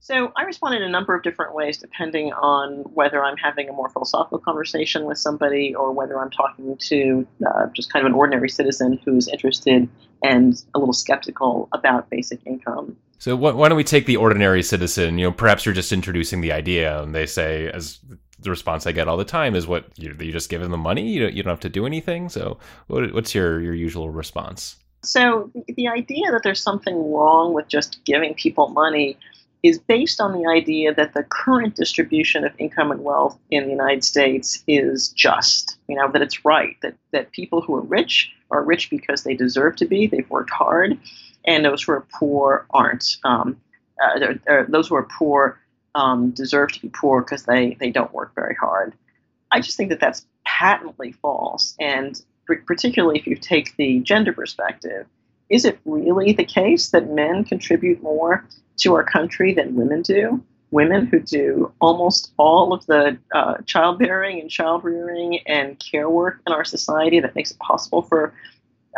So 0.04 0.32
I 0.36 0.42
respond 0.42 0.74
in 0.74 0.82
a 0.82 0.88
number 0.90 1.14
of 1.14 1.22
different 1.22 1.54
ways 1.54 1.78
depending 1.78 2.30
on 2.34 2.80
whether 2.92 3.24
I'm 3.24 3.38
having 3.38 3.70
a 3.70 3.72
more 3.72 3.88
philosophical 3.88 4.38
conversation 4.38 5.06
with 5.06 5.16
somebody 5.16 5.74
or 5.74 5.92
whether 5.92 6.20
I'm 6.20 6.30
talking 6.30 6.76
to 6.76 7.26
uh, 7.46 7.66
just 7.72 7.90
kind 7.90 8.04
of 8.04 8.12
an 8.12 8.14
ordinary 8.14 8.50
citizen 8.50 9.00
who's 9.02 9.28
interested 9.28 9.88
and 10.22 10.62
a 10.74 10.78
little 10.78 10.92
skeptical 10.92 11.70
about 11.72 12.10
basic 12.10 12.46
income. 12.46 12.98
So 13.18 13.34
why 13.34 13.68
don't 13.68 13.76
we 13.76 13.84
take 13.84 14.04
the 14.04 14.18
ordinary 14.18 14.62
citizen? 14.62 15.16
You 15.16 15.28
know, 15.28 15.32
perhaps 15.32 15.64
you're 15.64 15.74
just 15.74 15.92
introducing 15.92 16.42
the 16.42 16.52
idea, 16.52 17.02
and 17.02 17.14
they 17.14 17.24
say, 17.24 17.70
as 17.70 18.00
the 18.38 18.50
response 18.50 18.86
I 18.86 18.92
get 18.92 19.08
all 19.08 19.16
the 19.16 19.24
time 19.24 19.54
is, 19.54 19.66
"What 19.66 19.86
you, 19.96 20.14
you 20.20 20.32
just 20.32 20.50
give 20.50 20.60
them 20.60 20.70
the 20.70 20.76
money? 20.76 21.08
You 21.08 21.20
don't, 21.20 21.32
you 21.32 21.42
don't 21.42 21.50
have 21.52 21.60
to 21.60 21.70
do 21.70 21.86
anything." 21.86 22.28
So, 22.28 22.58
what, 22.88 23.14
what's 23.14 23.34
your 23.34 23.62
your 23.62 23.72
usual 23.72 24.10
response? 24.10 24.76
So 25.04 25.50
the 25.68 25.88
idea 25.88 26.30
that 26.32 26.42
there's 26.42 26.62
something 26.62 27.12
wrong 27.12 27.52
with 27.52 27.68
just 27.68 28.04
giving 28.04 28.34
people 28.34 28.68
money 28.68 29.16
is 29.64 29.78
based 29.78 30.20
on 30.20 30.32
the 30.38 30.46
idea 30.46 30.92
that 30.92 31.14
the 31.14 31.22
current 31.22 31.74
distribution 31.74 32.44
of 32.44 32.52
income 32.58 32.90
and 32.90 33.02
wealth 33.02 33.38
in 33.50 33.64
the 33.64 33.70
United 33.70 34.04
States 34.04 34.62
is 34.68 35.08
just, 35.08 35.78
you 35.88 35.96
know, 35.96 36.10
that 36.12 36.20
it's 36.20 36.44
right, 36.44 36.76
that, 36.82 36.94
that 37.12 37.32
people 37.32 37.62
who 37.62 37.74
are 37.74 37.80
rich 37.80 38.30
are 38.50 38.62
rich 38.62 38.90
because 38.90 39.24
they 39.24 39.34
deserve 39.34 39.74
to 39.76 39.86
be, 39.86 40.06
they've 40.06 40.28
worked 40.28 40.50
hard, 40.50 40.98
and 41.46 41.64
those 41.64 41.82
who 41.82 41.92
are 41.92 42.06
poor 42.12 42.66
aren't. 42.70 43.16
Um, 43.24 43.56
uh, 44.02 44.64
those 44.68 44.88
who 44.88 44.96
are 44.96 45.08
poor 45.18 45.58
um, 45.94 46.30
deserve 46.30 46.72
to 46.72 46.82
be 46.82 46.90
poor 46.90 47.22
because 47.22 47.44
they, 47.44 47.76
they 47.80 47.90
don't 47.90 48.12
work 48.12 48.34
very 48.34 48.54
hard. 48.54 48.92
I 49.50 49.60
just 49.60 49.78
think 49.78 49.88
that 49.90 50.00
that's 50.00 50.26
patently 50.44 51.12
false, 51.12 51.74
and 51.80 52.20
particularly 52.66 53.18
if 53.18 53.26
you 53.26 53.36
take 53.36 53.76
the 53.76 54.00
gender 54.00 54.32
perspective, 54.32 55.06
is 55.50 55.64
it 55.64 55.78
really 55.84 56.32
the 56.32 56.44
case 56.44 56.90
that 56.90 57.10
men 57.10 57.44
contribute 57.44 58.02
more 58.02 58.44
to 58.78 58.94
our 58.94 59.04
country 59.04 59.54
than 59.54 59.74
women 59.74 60.02
do. 60.02 60.42
Women 60.70 61.06
who 61.06 61.20
do 61.20 61.72
almost 61.80 62.32
all 62.36 62.72
of 62.72 62.84
the 62.86 63.16
uh, 63.32 63.58
childbearing 63.64 64.40
and 64.40 64.50
child 64.50 64.82
rearing 64.82 65.38
and 65.46 65.78
care 65.78 66.10
work 66.10 66.40
in 66.46 66.52
our 66.52 66.64
society 66.64 67.20
that 67.20 67.34
makes 67.36 67.52
it 67.52 67.58
possible 67.58 68.02
for 68.02 68.34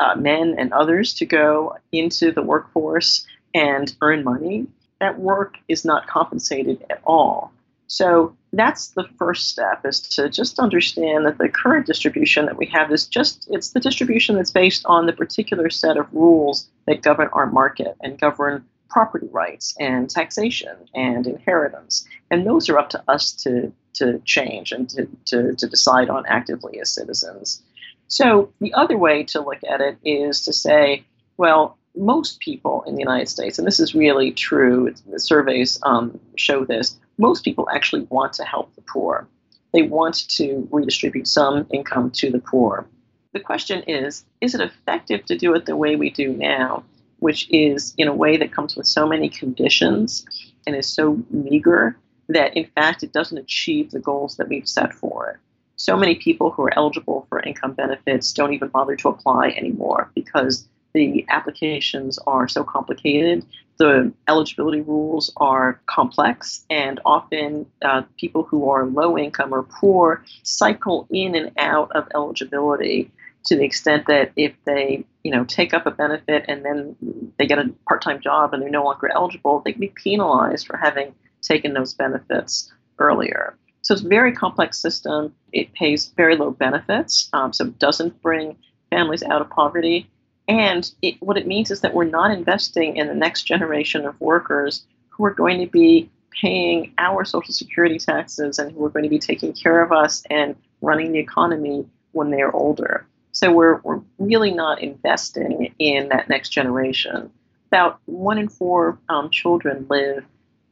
uh, 0.00 0.15
men 0.15 0.55
and 0.59 0.73
others 0.73 1.12
to 1.15 1.26
go 1.26 1.76
into 1.93 2.33
the 2.33 2.43
workforce 2.43 3.26
and 3.55 3.95
earn 4.00 4.25
money. 4.25 4.67
That 5.00 5.19
work 5.19 5.57
is 5.69 5.85
not 5.85 6.07
compensated 6.07 6.85
at 6.88 7.03
all. 7.05 7.53
So 7.87 8.37
that's 8.52 8.88
the 8.88 9.05
first 9.19 9.49
step 9.49 9.85
is 9.85 10.00
to 10.00 10.28
just 10.28 10.59
understand 10.59 11.26
that 11.26 11.38
the 11.38 11.49
current 11.49 11.87
distribution 11.87 12.47
that 12.47 12.57
we 12.57 12.66
have 12.66 12.90
is 12.90 13.07
just 13.07 13.47
it's 13.50 13.71
the 13.71 13.81
distribution 13.81 14.37
that's 14.37 14.50
based 14.50 14.85
on 14.87 15.07
the 15.07 15.12
particular 15.12 15.71
set 15.71 15.97
of 15.97 16.12
rules 16.12 16.69
that 16.87 17.02
govern 17.02 17.28
our 17.33 17.47
market 17.47 17.97
and 18.00 18.19
govern 18.19 18.64
property 18.88 19.28
rights 19.31 19.75
and 19.78 20.09
taxation 20.09 20.75
and 20.95 21.26
inheritance. 21.26 22.07
And 22.31 22.47
those 22.47 22.69
are 22.69 22.78
up 22.78 22.88
to 22.90 23.02
us 23.09 23.33
to, 23.43 23.73
to 23.95 24.21
change 24.25 24.73
and 24.73 24.88
to, 24.90 25.09
to, 25.26 25.55
to 25.55 25.66
decide 25.66 26.09
on 26.09 26.25
actively 26.26 26.81
as 26.81 26.93
citizens. 26.93 27.62
So 28.09 28.52
the 28.61 28.73
other 28.75 28.97
way 28.97 29.25
to 29.25 29.40
look 29.40 29.59
at 29.69 29.81
it 29.81 29.99
is 30.05 30.43
to 30.43 30.52
say, 30.52 31.05
well, 31.37 31.76
most 31.97 32.40
people 32.40 32.85
in 32.87 32.95
the 32.95 33.00
United 33.00 33.28
States, 33.28 33.59
and 33.59 33.66
this 33.66 33.81
is 33.81 33.95
really 33.95 34.31
true, 34.31 34.95
the 35.11 35.19
surveys 35.19 35.78
um, 35.83 36.21
show 36.37 36.64
this, 36.64 36.97
most 37.19 37.45
people 37.45 37.69
actually 37.73 38.07
want 38.11 38.33
to 38.35 38.45
help 38.45 38.75
the 38.75 38.83
poor. 38.83 39.27
They 39.73 39.83
want 39.83 40.29
to 40.31 40.69
redistribute 40.71 41.29
some 41.29 41.67
income 41.73 42.11
to 42.13 42.31
the 42.31 42.39
poor. 42.39 42.87
The 43.33 43.41
question 43.41 43.83
is, 43.83 44.25
is 44.41 44.55
it 44.55 44.61
effective 44.61 45.25
to 45.27 45.37
do 45.37 45.55
it 45.55 45.67
the 45.67 45.77
way 45.77 45.97
we 45.97 46.11
do 46.11 46.33
now? 46.33 46.85
which 47.19 47.49
is 47.51 47.95
in 47.97 48.09
a 48.09 48.15
way 48.15 48.37
that 48.37 48.53
comes 48.53 48.77
with 48.77 48.87
so 48.87 49.07
many 49.07 49.29
conditions 49.29 50.25
and 50.67 50.77
is 50.77 50.89
so 50.89 51.23
meager 51.31 51.97
that 52.29 52.57
in 52.57 52.67
fact 52.75 53.03
it 53.03 53.13
doesn't 53.13 53.39
achieve 53.39 53.91
the 53.91 54.01
goals 54.01 54.37
that 54.37 54.49
we've 54.49 54.69
set 54.69 54.93
for 54.93 55.31
it. 55.31 55.37
So 55.77 55.97
many 55.97 56.15
people 56.15 56.51
who 56.51 56.63
are 56.63 56.77
eligible 56.77 57.26
for 57.29 57.41
income 57.41 57.75
benefits 57.75 58.33
don't 58.33 58.52
even 58.52 58.69
bother 58.69 58.97
to 58.97 59.09
apply 59.09 59.49
anymore 59.50 60.11
because 60.15 60.67
the 60.95 61.26
applications 61.29 62.19
are 62.26 62.49
so 62.49 62.65
complicated. 62.65 63.45
The 63.78 64.12
eligibility 64.26 64.80
rules 64.80 65.32
are 65.36 65.80
complex, 65.86 66.65
and 66.71 66.99
often 67.04 67.67
uh, 67.82 68.02
people 68.19 68.43
who 68.43 68.71
are 68.71 68.86
low 68.86 69.19
income 69.19 69.52
or 69.52 69.65
poor 69.65 70.25
cycle 70.43 71.06
in 71.10 71.34
and 71.34 71.52
out 71.58 71.93
of 71.93 72.08
eligibility 72.15 73.10
to 73.47 73.56
the 73.56 73.65
extent 73.65 74.06
that 74.06 74.32
if 74.36 74.52
they 74.65 75.04
you 75.23 75.30
know 75.30 75.45
take 75.45 75.73
up 75.73 75.86
a 75.86 75.91
benefit 75.91 76.45
and 76.49 76.65
then 76.65 76.97
they 77.39 77.47
get 77.47 77.58
a 77.58 77.73
part-time 77.89 78.21
job 78.21 78.52
and 78.52 78.62
they're 78.62 78.71
no 78.71 78.84
longer 78.84 79.10
eligible 79.15 79.62
they 79.65 79.73
can 79.73 79.80
be 79.80 79.93
penalized 80.02 80.67
for 80.67 80.76
having 80.76 81.15
taken 81.43 81.73
those 81.73 81.95
benefits 81.95 82.73
earlier. 82.99 83.56
So 83.82 83.95
it's 83.95 84.02
a 84.02 84.08
very 84.08 84.32
complex 84.32 84.78
system. 84.78 85.32
It 85.52 85.73
pays 85.75 86.06
very 86.17 86.36
low 86.36 86.50
benefits 86.50 87.28
um, 87.32 87.52
so 87.52 87.67
it 87.67 87.78
doesn't 87.78 88.21
bring 88.21 88.56
families 88.91 89.23
out 89.23 89.41
of 89.41 89.50
poverty 89.50 90.08
and 90.49 90.91
it, 91.02 91.21
what 91.21 91.37
it 91.37 91.47
means 91.47 91.71
is 91.71 91.80
that 91.80 91.95
we're 91.95 92.04
not 92.04 92.30
investing 92.30 92.97
in 92.97 93.09
the 93.09 93.15
next 93.15 93.45
generation 93.45 94.06
of 94.06 94.21
workers 94.21 94.87
who 95.09 95.25
are 95.25 95.35
going 95.35 95.61
to 95.61 95.67
be 95.67 96.11
paying 96.30 96.93
our 96.99 97.25
social 97.25 97.52
security 97.52 97.99
taxes 97.99 98.59
and 98.59 98.71
who 98.73 98.85
are 98.85 98.91
going 98.91 99.02
to 99.02 99.09
be 99.09 99.19
taking 99.19 99.52
care 99.52 99.82
of 99.82 99.91
us 99.91 100.23
and 100.30 100.54
running 100.82 101.13
the 101.13 101.19
economy 101.19 101.87
when 102.13 102.30
they're 102.30 102.54
older. 102.54 103.06
So 103.32 103.52
we're, 103.52 103.80
we're 103.82 104.00
really 104.19 104.52
not 104.52 104.80
investing 104.82 105.75
in 105.78 106.09
that 106.09 106.28
next 106.28 106.50
generation. 106.50 107.30
About 107.69 107.99
one 108.06 108.39
in 108.39 108.49
four 108.49 108.99
um, 109.09 109.30
children 109.30 109.87
live 109.91 110.25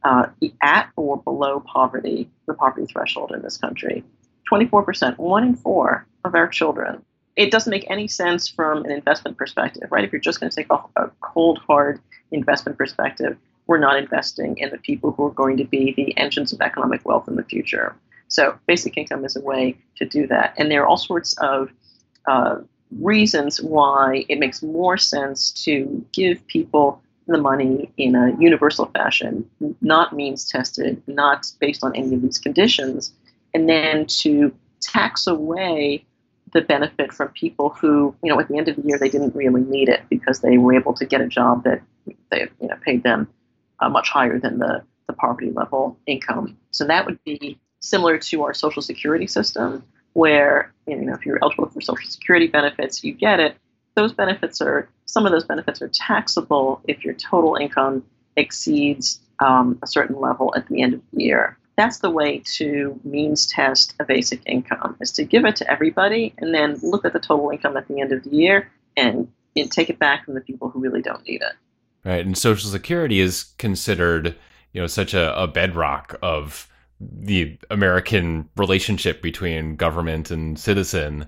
uh, 0.03 0.27
at 0.61 0.89
or 0.95 1.17
below 1.17 1.59
poverty, 1.59 2.29
the 2.47 2.53
poverty 2.53 2.85
threshold 2.85 3.31
in 3.33 3.41
this 3.41 3.57
country. 3.57 4.03
24%, 4.51 5.17
one 5.17 5.43
in 5.43 5.55
four 5.55 6.05
of 6.23 6.35
our 6.35 6.47
children. 6.47 7.03
It 7.35 7.51
doesn't 7.51 7.71
make 7.71 7.89
any 7.89 8.07
sense 8.07 8.47
from 8.47 8.85
an 8.85 8.91
investment 8.91 9.37
perspective, 9.37 9.89
right? 9.91 10.03
If 10.03 10.11
you're 10.11 10.21
just 10.21 10.39
going 10.39 10.49
to 10.49 10.55
take 10.55 10.71
a, 10.71 10.79
a 10.95 11.11
cold, 11.21 11.59
hard 11.67 11.99
investment 12.31 12.77
perspective, 12.77 13.37
we're 13.67 13.79
not 13.79 13.97
investing 13.97 14.57
in 14.57 14.69
the 14.69 14.77
people 14.77 15.11
who 15.11 15.25
are 15.25 15.31
going 15.31 15.57
to 15.57 15.65
be 15.65 15.93
the 15.93 16.15
engines 16.17 16.53
of 16.53 16.61
economic 16.61 17.05
wealth 17.05 17.27
in 17.27 17.35
the 17.35 17.43
future. 17.43 17.95
So, 18.27 18.57
basic 18.67 18.97
income 18.97 19.25
is 19.25 19.35
a 19.35 19.41
way 19.41 19.77
to 19.97 20.05
do 20.05 20.27
that. 20.27 20.53
And 20.57 20.71
there 20.71 20.83
are 20.83 20.87
all 20.87 20.97
sorts 20.97 21.33
of 21.39 21.71
uh, 22.27 22.57
reasons 22.99 23.61
why 23.61 24.25
it 24.29 24.39
makes 24.39 24.61
more 24.61 24.97
sense 24.97 25.51
to 25.65 26.05
give 26.13 26.45
people 26.47 27.01
the 27.27 27.37
money 27.37 27.91
in 27.97 28.15
a 28.15 28.35
universal 28.39 28.85
fashion, 28.87 29.49
not 29.81 30.13
means 30.13 30.49
tested, 30.49 31.01
not 31.07 31.51
based 31.59 31.83
on 31.83 31.95
any 31.95 32.13
of 32.13 32.21
these 32.21 32.37
conditions, 32.37 33.13
and 33.53 33.67
then 33.67 34.05
to 34.05 34.53
tax 34.79 35.25
away 35.25 36.05
the 36.55 36.61
benefit 36.61 37.13
from 37.13 37.27
people 37.29 37.69
who, 37.69 38.15
you 38.23 38.31
know, 38.31 38.39
at 38.39 38.47
the 38.47 38.57
end 38.57 38.67
of 38.69 38.77
the 38.77 38.81
year 38.81 38.97
they 38.97 39.09
didn't 39.09 39.35
really 39.35 39.61
need 39.61 39.89
it 39.89 40.01
because 40.09 40.39
they 40.39 40.57
were 40.57 40.73
able 40.73 40.93
to 40.93 41.05
get 41.05 41.21
a 41.21 41.27
job 41.27 41.63
that 41.65 41.81
they, 42.31 42.47
you 42.61 42.67
know, 42.67 42.75
paid 42.81 43.03
them 43.03 43.27
uh, 43.81 43.89
much 43.89 44.09
higher 44.09 44.39
than 44.39 44.57
the, 44.59 44.81
the 45.07 45.13
poverty 45.13 45.51
level 45.51 45.97
income. 46.07 46.57
So 46.71 46.87
that 46.87 47.05
would 47.05 47.19
be 47.25 47.59
similar 47.79 48.17
to 48.17 48.43
our 48.43 48.53
social 48.53 48.81
security 48.81 49.27
system, 49.27 49.83
where 50.15 50.73
you 50.87 50.95
know 50.95 51.13
if 51.13 51.25
you're 51.25 51.37
eligible 51.41 51.69
for 51.69 51.81
social 51.81 52.09
security 52.09 52.47
benefits 52.47 53.03
you 53.03 53.13
get 53.13 53.41
it 53.41 53.57
those 53.95 54.13
benefits 54.13 54.61
are 54.61 54.89
some 55.05 55.25
of 55.25 55.33
those 55.33 55.43
benefits 55.43 55.81
are 55.81 55.89
taxable 55.89 56.81
if 56.87 57.03
your 57.03 57.13
total 57.13 57.55
income 57.55 58.01
exceeds 58.37 59.19
um, 59.39 59.77
a 59.83 59.87
certain 59.87 60.19
level 60.19 60.53
at 60.55 60.65
the 60.67 60.81
end 60.81 60.93
of 60.93 61.01
the 61.11 61.23
year 61.23 61.57
that's 61.77 61.99
the 61.99 62.09
way 62.09 62.41
to 62.45 62.99
means 63.03 63.47
test 63.47 63.93
a 63.99 64.05
basic 64.05 64.41
income 64.45 64.95
is 65.01 65.11
to 65.13 65.23
give 65.23 65.45
it 65.45 65.55
to 65.57 65.71
everybody 65.71 66.33
and 66.37 66.53
then 66.53 66.79
look 66.81 67.05
at 67.05 67.13
the 67.13 67.19
total 67.19 67.49
income 67.49 67.75
at 67.77 67.87
the 67.87 67.99
end 67.99 68.11
of 68.11 68.23
the 68.23 68.29
year 68.29 68.71
and, 68.97 69.27
take 69.71 69.89
it 69.89 69.97
back 69.97 70.25
from 70.25 70.33
the 70.33 70.41
people 70.41 70.69
who 70.69 70.81
really 70.81 71.01
don't 71.01 71.25
need 71.25 71.41
it 71.41 71.53
right 72.03 72.25
and 72.25 72.37
social 72.37 72.69
security 72.69 73.21
is 73.21 73.53
considered 73.57 74.35
you 74.73 74.81
know 74.81 74.85
such 74.85 75.13
a, 75.13 75.41
a 75.41 75.47
bedrock 75.47 76.19
of 76.21 76.67
the 76.99 77.57
American 77.69 78.49
relationship 78.55 79.21
between 79.21 79.75
government 79.75 80.31
and 80.31 80.59
citizen. 80.59 81.27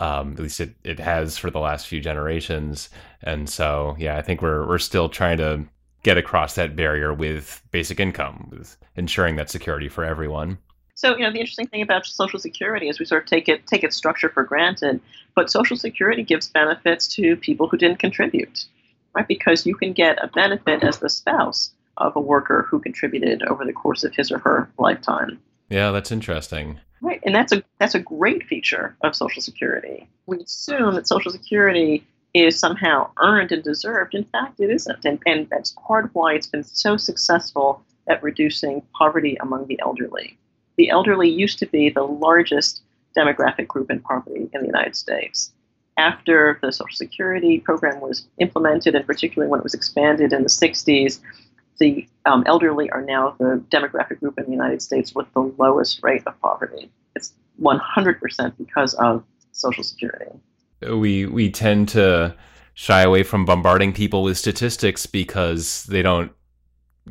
Um, 0.00 0.32
at 0.32 0.40
least 0.40 0.60
it, 0.60 0.74
it 0.84 1.00
has 1.00 1.36
for 1.36 1.50
the 1.50 1.58
last 1.58 1.86
few 1.86 2.00
generations. 2.00 2.88
And 3.22 3.48
so, 3.48 3.96
yeah, 3.98 4.16
I 4.16 4.22
think 4.22 4.42
we're 4.42 4.66
we're 4.66 4.78
still 4.78 5.08
trying 5.08 5.38
to 5.38 5.64
get 6.02 6.16
across 6.16 6.54
that 6.54 6.76
barrier 6.76 7.12
with 7.12 7.62
basic 7.70 8.00
income, 8.00 8.48
with 8.50 8.76
ensuring 8.96 9.36
that 9.36 9.50
security 9.50 9.88
for 9.88 10.04
everyone. 10.04 10.58
So, 10.94 11.16
you 11.16 11.22
know, 11.22 11.32
the 11.32 11.38
interesting 11.38 11.68
thing 11.68 11.82
about 11.82 12.06
Social 12.06 12.40
Security 12.40 12.88
is 12.88 12.98
we 12.98 13.04
sort 13.04 13.22
of 13.22 13.28
take 13.28 13.48
it 13.48 13.66
take 13.66 13.84
its 13.84 13.96
structure 13.96 14.28
for 14.28 14.42
granted, 14.42 15.00
but 15.36 15.48
Social 15.48 15.76
Security 15.76 16.24
gives 16.24 16.48
benefits 16.48 17.06
to 17.14 17.36
people 17.36 17.68
who 17.68 17.76
didn't 17.76 18.00
contribute, 18.00 18.64
right? 19.14 19.28
Because 19.28 19.64
you 19.64 19.76
can 19.76 19.92
get 19.92 20.22
a 20.22 20.26
benefit 20.26 20.82
as 20.82 20.98
the 20.98 21.08
spouse 21.08 21.70
of 21.98 22.16
a 22.16 22.20
worker 22.20 22.66
who 22.68 22.80
contributed 22.80 23.44
over 23.44 23.64
the 23.64 23.72
course 23.72 24.02
of 24.02 24.14
his 24.14 24.32
or 24.32 24.38
her 24.38 24.68
lifetime. 24.78 25.38
Yeah, 25.68 25.92
that's 25.92 26.10
interesting. 26.10 26.80
Right, 27.00 27.20
and 27.24 27.32
that's 27.32 27.52
a 27.52 27.62
that's 27.78 27.94
a 27.94 28.00
great 28.00 28.42
feature 28.44 28.96
of 29.02 29.14
Social 29.14 29.40
Security. 29.40 30.08
We 30.26 30.38
assume 30.38 30.96
that 30.96 31.06
Social 31.06 31.30
Security 31.30 32.04
is 32.34 32.58
somehow 32.58 33.10
earned 33.20 33.52
and 33.52 33.62
deserved. 33.62 34.14
In 34.14 34.24
fact, 34.24 34.60
it 34.60 34.70
isn't, 34.70 35.04
and, 35.04 35.18
and 35.26 35.48
that's 35.50 35.74
part 35.86 36.04
of 36.06 36.14
why 36.14 36.34
it's 36.34 36.46
been 36.46 36.64
so 36.64 36.96
successful 36.96 37.82
at 38.08 38.22
reducing 38.22 38.82
poverty 38.96 39.36
among 39.40 39.66
the 39.66 39.78
elderly. 39.80 40.36
The 40.76 40.90
elderly 40.90 41.28
used 41.28 41.58
to 41.60 41.66
be 41.66 41.90
the 41.90 42.04
largest 42.04 42.82
demographic 43.16 43.66
group 43.66 43.90
in 43.90 44.00
poverty 44.00 44.48
in 44.52 44.60
the 44.60 44.66
United 44.66 44.96
States. 44.96 45.52
After 45.96 46.58
the 46.62 46.70
Social 46.70 46.96
Security 46.96 47.58
program 47.58 48.00
was 48.00 48.26
implemented, 48.38 48.94
and 48.94 49.04
particularly 49.04 49.50
when 49.50 49.60
it 49.60 49.64
was 49.64 49.74
expanded 49.74 50.32
in 50.32 50.42
the 50.42 50.48
60s, 50.48 51.18
the 51.80 52.08
um, 52.24 52.44
elderly 52.46 52.90
are 52.90 53.02
now 53.02 53.34
the 53.38 53.62
demographic 53.70 54.20
group 54.20 54.38
in 54.38 54.44
the 54.44 54.52
United 54.52 54.82
States 54.82 55.14
with 55.14 55.26
the 55.34 55.40
lowest 55.58 56.02
rate 56.02 56.22
of 56.26 56.40
poverty. 56.40 56.90
It's 57.16 57.32
100% 57.60 58.52
because 58.58 58.94
of 58.94 59.24
Social 59.52 59.82
Security. 59.82 60.30
We 60.80 61.26
we 61.26 61.50
tend 61.50 61.88
to 61.90 62.34
shy 62.74 63.02
away 63.02 63.24
from 63.24 63.44
bombarding 63.44 63.92
people 63.92 64.22
with 64.22 64.38
statistics 64.38 65.06
because 65.06 65.84
they 65.86 66.02
don't 66.02 66.30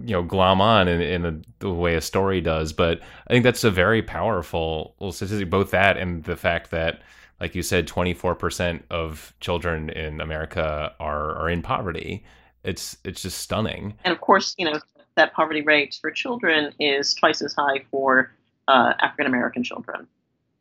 you 0.05 0.13
know 0.13 0.23
glom 0.23 0.61
on 0.61 0.87
in, 0.87 1.01
in 1.01 1.25
a, 1.25 1.41
the 1.59 1.69
way 1.71 1.95
a 1.95 2.01
story 2.01 2.41
does. 2.41 2.73
But 2.73 3.01
i 3.27 3.33
think 3.33 3.43
that's 3.43 3.63
a 3.63 3.71
very 3.71 4.01
powerful 4.01 4.95
statistic 5.11 5.49
both 5.49 5.71
that 5.71 5.97
and 5.97 6.23
the 6.23 6.35
fact 6.35 6.71
that 6.71 7.01
like 7.39 7.53
you 7.53 7.61
said 7.61 7.87
24% 7.87 8.81
of 8.89 9.33
children 9.39 9.89
in 9.91 10.21
america 10.21 10.93
are 10.99 11.35
are 11.35 11.49
in 11.49 11.61
poverty. 11.61 12.23
It's 12.63 12.97
it's 13.03 13.21
just 13.21 13.39
stunning. 13.39 13.95
And 14.03 14.13
of 14.13 14.21
course 14.21 14.55
you 14.57 14.65
know 14.65 14.79
that 15.15 15.33
poverty 15.33 15.61
rate 15.61 15.97
for 15.99 16.11
children 16.11 16.73
is 16.79 17.13
twice 17.13 17.41
as 17.41 17.53
high 17.53 17.83
for 17.91 18.31
uh, 18.67 18.93
african 19.01 19.25
american 19.25 19.63
children. 19.63 20.07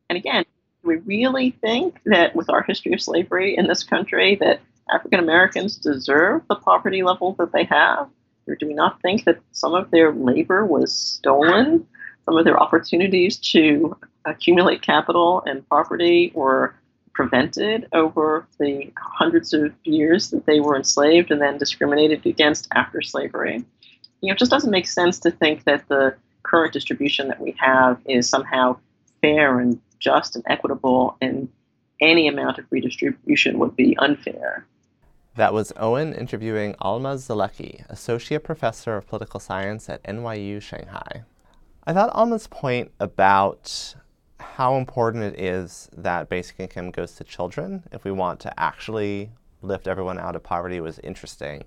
And 0.08 0.16
again 0.16 0.44
we 0.86 0.96
really 0.96 1.50
think 1.60 2.00
that 2.06 2.34
with 2.34 2.48
our 2.48 2.62
history 2.62 2.92
of 2.92 3.00
slavery 3.00 3.56
in 3.56 3.66
this 3.66 3.82
country 3.82 4.36
that 4.36 4.60
african 4.92 5.18
americans 5.18 5.76
deserve 5.76 6.42
the 6.48 6.54
poverty 6.56 7.02
level 7.02 7.34
that 7.34 7.52
they 7.52 7.64
have 7.64 8.08
or 8.46 8.54
do 8.54 8.66
we 8.66 8.74
not 8.74 9.00
think 9.02 9.24
that 9.24 9.40
some 9.52 9.74
of 9.74 9.90
their 9.90 10.12
labor 10.12 10.64
was 10.64 10.92
stolen? 10.92 11.86
Some 12.24 12.38
of 12.38 12.44
their 12.44 12.58
opportunities 12.58 13.36
to 13.52 13.96
accumulate 14.24 14.82
capital 14.82 15.42
and 15.46 15.66
property 15.68 16.32
were 16.34 16.74
prevented 17.12 17.88
over 17.92 18.46
the 18.58 18.92
hundreds 18.98 19.52
of 19.52 19.72
years 19.84 20.30
that 20.30 20.44
they 20.46 20.60
were 20.60 20.76
enslaved 20.76 21.30
and 21.30 21.40
then 21.40 21.56
discriminated 21.56 22.26
against 22.26 22.68
after 22.74 23.00
slavery. 23.00 23.64
You 24.20 24.28
know, 24.28 24.32
it 24.32 24.38
just 24.38 24.50
doesn't 24.50 24.70
make 24.70 24.86
sense 24.86 25.18
to 25.20 25.30
think 25.30 25.64
that 25.64 25.88
the 25.88 26.14
current 26.42 26.72
distribution 26.72 27.28
that 27.28 27.40
we 27.40 27.54
have 27.58 27.98
is 28.04 28.28
somehow 28.28 28.78
fair 29.22 29.58
and 29.60 29.80
just 29.98 30.36
and 30.36 30.44
equitable, 30.48 31.16
and 31.20 31.48
any 32.00 32.28
amount 32.28 32.58
of 32.58 32.66
redistribution 32.70 33.58
would 33.58 33.76
be 33.76 33.96
unfair. 33.98 34.66
That 35.36 35.52
was 35.52 35.72
Owen 35.76 36.14
interviewing 36.14 36.74
Alma 36.80 37.14
Zelleke, 37.16 37.84
Associate 37.90 38.42
Professor 38.42 38.96
of 38.96 39.06
Political 39.06 39.40
Science 39.40 39.88
at 39.88 40.02
NYU 40.04 40.62
Shanghai. 40.62 41.24
I 41.86 41.92
thought 41.92 42.14
Alma's 42.14 42.46
point 42.46 42.90
about 42.98 43.94
how 44.40 44.76
important 44.76 45.24
it 45.24 45.40
is 45.40 45.88
that 45.96 46.28
basic 46.28 46.58
income 46.58 46.90
goes 46.90 47.12
to 47.16 47.24
children 47.24 47.84
if 47.92 48.04
we 48.04 48.10
want 48.10 48.40
to 48.40 48.60
actually 48.60 49.30
lift 49.62 49.86
everyone 49.86 50.18
out 50.18 50.36
of 50.36 50.42
poverty 50.42 50.80
was 50.80 50.98
interesting. 51.00 51.64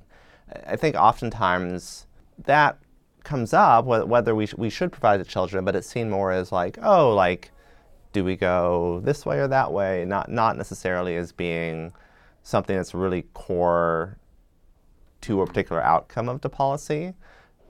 I 0.65 0.75
think 0.75 0.95
oftentimes 0.95 2.07
that 2.45 2.79
comes 3.23 3.53
up 3.53 3.85
whether 3.85 4.33
we, 4.33 4.47
sh- 4.47 4.55
we 4.55 4.69
should 4.69 4.91
provide 4.91 5.17
to 5.17 5.23
children, 5.23 5.63
but 5.63 5.75
it's 5.75 5.87
seen 5.87 6.09
more 6.09 6.31
as 6.31 6.51
like, 6.51 6.79
oh, 6.81 7.13
like, 7.13 7.51
do 8.11 8.23
we 8.23 8.35
go 8.35 9.01
this 9.03 9.25
way 9.25 9.39
or 9.39 9.47
that 9.47 9.71
way? 9.71 10.05
Not, 10.05 10.29
not 10.29 10.57
necessarily 10.57 11.15
as 11.15 11.31
being 11.31 11.93
something 12.43 12.75
that's 12.75 12.93
really 12.93 13.23
core 13.33 14.17
to 15.21 15.41
a 15.41 15.47
particular 15.47 15.81
outcome 15.81 16.29
of 16.29 16.41
the 16.41 16.49
policy. 16.49 17.13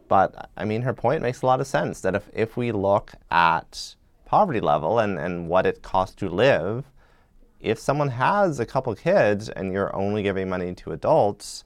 But 0.08 0.50
I 0.58 0.66
mean, 0.66 0.84
her 0.84 0.94
point 0.94 1.22
makes 1.22 1.42
a 1.42 1.46
lot 1.46 1.62
of 1.62 1.68
sense 1.68 2.02
that 2.02 2.16
if, 2.16 2.30
if 2.34 2.58
we 2.58 2.72
look 2.72 3.14
at 3.30 3.96
poverty 4.26 4.60
level 4.60 5.00
and, 5.00 5.20
and 5.20 5.48
what 5.50 5.66
it 5.66 5.82
costs 5.82 6.16
to 6.16 6.30
live, 6.30 6.86
if 7.60 7.78
someone 7.78 8.10
has 8.10 8.60
a 8.60 8.66
couple 8.66 8.94
kids 8.96 9.50
and 9.50 9.74
you're 9.74 9.96
only 9.96 10.24
giving 10.24 10.50
money 10.50 10.74
to 10.76 10.92
adults, 10.92 11.64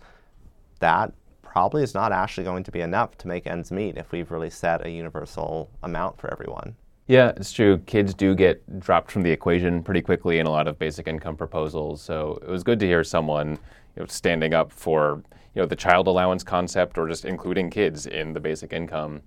that 0.80 1.14
probably 1.42 1.84
is 1.84 1.94
not 1.94 2.12
actually 2.12 2.44
going 2.44 2.64
to 2.64 2.72
be 2.72 2.82
enough 2.82 3.18
to 3.20 3.28
make 3.28 3.46
ends 3.46 3.72
meet 3.72 3.96
if 3.96 4.12
we've 4.12 4.32
really 4.32 4.50
set 4.50 4.86
a 4.86 4.90
universal 4.90 5.70
amount 5.84 6.18
for 6.18 6.32
everyone. 6.32 6.76
Yeah, 7.08 7.34
it's 7.36 7.52
true. 7.52 7.80
Kids 7.80 8.14
do 8.14 8.34
get 8.34 8.80
dropped 8.80 9.12
from 9.12 9.24
the 9.24 9.32
equation 9.32 9.84
pretty 9.84 10.02
quickly 10.02 10.40
in 10.40 10.46
a 10.46 10.50
lot 10.50 10.68
of 10.68 10.80
basic 10.80 11.08
income 11.08 11.36
proposals. 11.36 12.02
So 12.02 12.40
it 12.42 12.48
was 12.48 12.64
good 12.64 12.80
to 12.80 12.88
hear 12.88 13.04
someone 13.04 13.52
you 13.96 14.02
know, 14.02 14.06
standing 14.06 14.54
up 14.54 14.72
for 14.72 15.22
you 15.54 15.62
know 15.62 15.66
the 15.66 15.76
child 15.76 16.08
allowance 16.08 16.44
concept 16.44 16.98
or 16.98 17.08
just 17.08 17.26
including 17.26 17.70
kids 17.70 18.06
in 18.06 18.34
the 18.34 18.40
basic 18.40 18.72
income. 18.72 19.22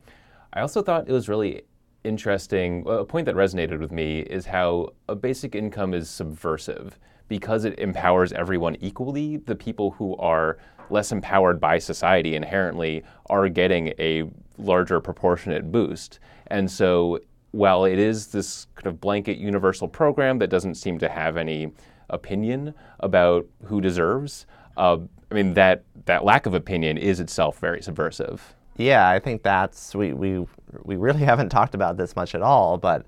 I 0.55 0.61
also 0.61 0.83
thought 0.83 1.07
it 1.07 1.13
was 1.13 1.29
really 1.29 1.63
interesting. 2.03 2.83
A 2.87 3.05
point 3.05 3.27
that 3.27 3.35
resonated 3.35 3.79
with 3.79 3.93
me 3.93 4.21
is 4.21 4.47
how 4.47 4.91
a 5.09 5.15
basic 5.15 5.55
income 5.55 5.93
is 5.93 6.09
subversive 6.09 6.99
because 7.29 7.65
it 7.65 7.79
empowers 7.79 8.33
everyone 8.33 8.77
equally. 8.81 9.37
The 9.37 9.55
people 9.55 9.91
who 9.91 10.17
are 10.17 10.59
less 10.89 11.13
empowered 11.13 11.61
by 11.61 11.79
society 11.79 12.37
inherently 12.37 13.03
are 13.29 13.49
getting 13.51 13.89
a 13.99 14.31
larger 14.57 14.99
proportionate 15.01 15.71
boost. 15.71 16.21
And 16.47 16.71
so 16.71 17.21
while 17.57 17.85
it 17.85 17.99
is 17.99 18.29
this 18.29 18.67
kind 18.75 18.87
of 18.87 19.01
blanket 19.01 19.39
universal 19.39 19.89
program 19.89 20.39
that 20.39 20.49
doesn't 20.49 20.75
seem 20.75 20.99
to 20.99 21.09
have 21.09 21.37
any 21.37 21.73
opinion 22.11 22.75
about 23.01 23.47
who 23.65 23.81
deserves, 23.81 24.47
uh, 24.77 24.99
I 25.31 25.35
mean 25.35 25.55
that 25.55 25.83
that 26.05 26.25
lack 26.25 26.47
of 26.47 26.55
opinion 26.55 26.99
is 26.99 27.19
itself 27.19 27.59
very 27.59 27.83
subversive. 27.83 28.55
Yeah, 28.77 29.09
I 29.09 29.19
think 29.19 29.43
that's 29.43 29.95
we 29.95 30.13
we 30.13 30.47
we 30.85 30.97
really 30.97 31.21
haven't 31.25 31.49
talked 31.49 31.75
about 31.75 31.97
this 31.97 32.15
much 32.15 32.35
at 32.35 32.43
all, 32.43 32.77
but 32.77 33.07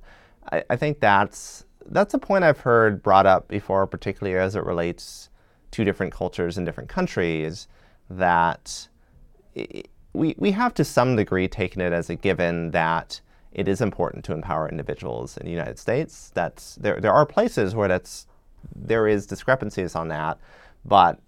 I, 0.51 0.65
I 0.71 0.77
think 0.77 1.01
that's 1.01 1.65
that's 1.91 2.15
a 2.15 2.19
point 2.19 2.45
I've 2.45 2.61
heard 2.61 3.03
brought 3.03 3.27
up 3.27 3.49
before, 3.49 3.87
particularly 3.87 4.39
as 4.39 4.57
it 4.57 4.65
relates 4.65 5.29
to 5.73 5.85
different 5.85 6.13
cultures 6.13 6.57
in 6.57 6.65
different 6.65 6.89
countries. 6.89 7.69
That 8.11 8.89
it, 9.55 9.89
we 10.15 10.35
we 10.39 10.53
have 10.53 10.73
to 10.75 10.85
some 10.85 11.17
degree 11.17 11.49
taken 11.49 11.83
it 11.83 11.93
as 11.93 12.09
a 12.09 12.17
given 12.17 12.71
that 12.71 13.21
it 13.53 13.69
is 13.69 13.81
important 13.81 14.25
to 14.27 14.33
empower 14.33 14.69
individuals 14.69 15.37
in 15.37 15.47
the 15.47 15.53
United 15.53 15.79
States. 15.79 16.31
That's 16.35 16.75
there. 16.77 17.01
There 17.01 17.13
are 17.13 17.27
places 17.27 17.75
where 17.75 17.89
that's 17.89 18.27
there 18.75 19.07
is 19.07 19.27
discrepancies 19.27 19.95
on 19.95 20.09
that, 20.09 20.39
but 20.85 21.19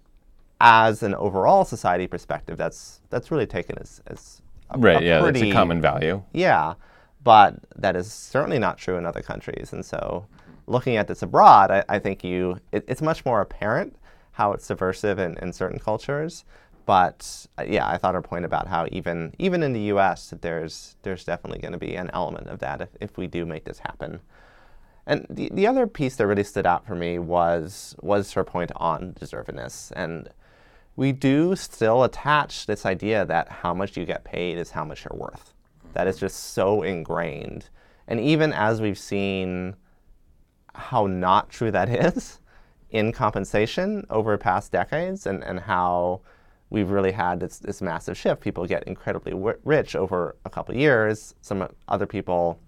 as 0.59 1.01
an 1.01 1.15
overall 1.15 1.65
society 1.65 2.07
perspective, 2.07 2.57
that's 2.57 3.01
that's 3.09 3.31
really 3.31 3.47
taken 3.47 3.77
as, 3.79 4.01
as 4.07 4.41
a, 4.69 4.77
right. 4.77 5.01
A 5.01 5.05
yeah, 5.05 5.21
pretty, 5.21 5.39
that's 5.39 5.51
a 5.51 5.53
common 5.53 5.81
value. 5.81 6.21
Yeah, 6.33 6.75
but 7.23 7.55
that 7.75 7.95
is 7.95 8.11
certainly 8.11 8.59
not 8.59 8.77
true 8.77 8.97
in 8.97 9.05
other 9.05 9.21
countries. 9.21 9.73
And 9.73 9.83
so, 9.83 10.25
looking 10.67 10.97
at 10.97 11.07
this 11.07 11.23
abroad, 11.23 11.71
I, 11.71 11.83
I 11.89 11.99
think 11.99 12.23
you 12.23 12.59
it, 12.71 12.85
it's 12.87 13.01
much 13.01 13.25
more 13.25 13.41
apparent 13.41 13.95
how 14.33 14.53
it's 14.53 14.65
subversive 14.65 15.19
in, 15.19 15.37
in 15.39 15.51
certain 15.51 15.79
cultures. 15.79 16.45
But 16.91 17.47
uh, 17.57 17.63
yeah, 17.65 17.87
I 17.87 17.97
thought 17.97 18.15
her 18.15 18.21
point 18.21 18.43
about 18.43 18.67
how 18.67 18.85
even 18.91 19.33
even 19.39 19.63
in 19.63 19.71
the 19.71 19.83
U.S. 19.93 20.33
there's 20.41 20.97
there's 21.03 21.23
definitely 21.23 21.61
going 21.61 21.71
to 21.71 21.77
be 21.77 21.95
an 21.95 22.11
element 22.11 22.47
of 22.47 22.59
that 22.59 22.81
if, 22.81 22.89
if 22.99 23.17
we 23.17 23.27
do 23.27 23.45
make 23.45 23.63
this 23.63 23.79
happen. 23.79 24.19
And 25.05 25.25
the, 25.29 25.49
the 25.53 25.67
other 25.67 25.87
piece 25.87 26.17
that 26.17 26.27
really 26.27 26.43
stood 26.43 26.65
out 26.65 26.85
for 26.85 26.95
me 26.95 27.17
was 27.17 27.95
was 28.01 28.33
her 28.33 28.43
point 28.43 28.73
on 28.75 29.13
deservedness. 29.13 29.93
And 29.95 30.27
we 30.97 31.13
do 31.13 31.55
still 31.55 32.03
attach 32.03 32.65
this 32.65 32.85
idea 32.85 33.23
that 33.23 33.47
how 33.47 33.73
much 33.73 33.95
you 33.95 34.05
get 34.05 34.25
paid 34.25 34.57
is 34.57 34.71
how 34.71 34.83
much 34.83 35.05
you're 35.05 35.17
worth. 35.17 35.53
That 35.93 36.07
is 36.07 36.19
just 36.19 36.51
so 36.53 36.81
ingrained. 36.81 37.69
And 38.05 38.19
even 38.19 38.51
as 38.51 38.81
we've 38.81 38.99
seen 38.99 39.77
how 40.75 41.07
not 41.07 41.49
true 41.49 41.71
that 41.71 41.87
is 42.05 42.41
in 42.89 43.13
compensation 43.13 44.05
over 44.09 44.37
past 44.37 44.73
decades 44.73 45.25
and, 45.25 45.41
and 45.41 45.61
how 45.61 46.19
we've 46.71 46.89
really 46.89 47.11
had 47.11 47.39
this, 47.39 47.59
this 47.59 47.81
massive 47.81 48.17
shift. 48.17 48.41
People 48.41 48.65
get 48.65 48.83
incredibly 48.85 49.33
w- 49.33 49.57
rich 49.63 49.95
over 49.95 50.35
a 50.45 50.49
couple 50.49 50.73
years. 50.75 51.35
Some 51.41 51.67
other 51.87 52.07
people 52.07 52.59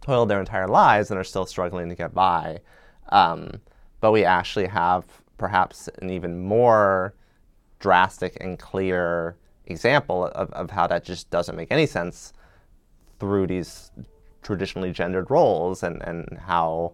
toil 0.00 0.24
their 0.24 0.40
entire 0.40 0.68
lives 0.68 1.10
and 1.10 1.18
are 1.18 1.24
still 1.24 1.44
struggling 1.44 1.88
to 1.88 1.94
get 1.94 2.14
by. 2.14 2.60
Um, 3.10 3.60
but 4.00 4.12
we 4.12 4.24
actually 4.24 4.68
have 4.68 5.04
perhaps 5.36 5.88
an 6.00 6.10
even 6.10 6.42
more 6.44 7.14
drastic 7.80 8.38
and 8.40 8.58
clear 8.58 9.36
example 9.66 10.26
of, 10.26 10.50
of 10.52 10.70
how 10.70 10.86
that 10.86 11.04
just 11.04 11.28
doesn't 11.30 11.56
make 11.56 11.72
any 11.72 11.86
sense 11.86 12.32
through 13.18 13.48
these 13.48 13.90
traditionally 14.42 14.92
gendered 14.92 15.30
roles 15.30 15.82
and, 15.82 16.02
and 16.02 16.38
how 16.38 16.92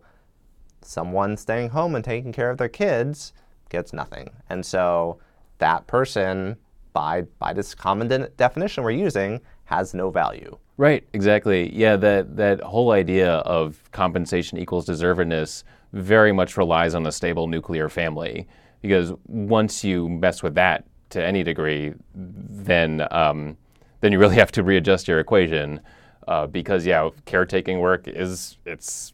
someone 0.80 1.36
staying 1.36 1.68
home 1.68 1.94
and 1.94 2.04
taking 2.04 2.32
care 2.32 2.48
of 2.48 2.56
their 2.56 2.68
kids 2.68 3.34
gets 3.68 3.92
nothing. 3.92 4.30
And 4.48 4.64
so 4.64 5.18
that 5.60 5.86
person, 5.86 6.56
by 6.92 7.22
by 7.38 7.52
this 7.52 7.74
common 7.74 8.08
de- 8.08 8.28
definition 8.30 8.84
we're 8.84 8.90
using, 8.90 9.40
has 9.64 9.94
no 9.94 10.10
value. 10.10 10.58
Right, 10.76 11.06
exactly. 11.12 11.74
Yeah, 11.74 11.96
that 11.96 12.36
that 12.36 12.60
whole 12.60 12.90
idea 12.90 13.34
of 13.38 13.80
compensation 13.92 14.58
equals 14.58 14.86
deservedness 14.86 15.62
very 15.92 16.32
much 16.32 16.56
relies 16.56 16.94
on 16.94 17.06
a 17.06 17.12
stable 17.12 17.46
nuclear 17.46 17.88
family 17.88 18.46
because 18.82 19.12
once 19.26 19.84
you 19.84 20.08
mess 20.08 20.42
with 20.42 20.54
that 20.54 20.84
to 21.10 21.24
any 21.24 21.42
degree, 21.42 21.92
then 22.14 23.06
um, 23.10 23.56
then 24.00 24.12
you 24.12 24.18
really 24.18 24.36
have 24.36 24.52
to 24.52 24.62
readjust 24.62 25.08
your 25.08 25.20
equation 25.20 25.80
uh, 26.28 26.46
because 26.46 26.86
yeah, 26.86 27.08
caretaking 27.26 27.80
work 27.80 28.08
is 28.08 28.56
it's 28.64 29.12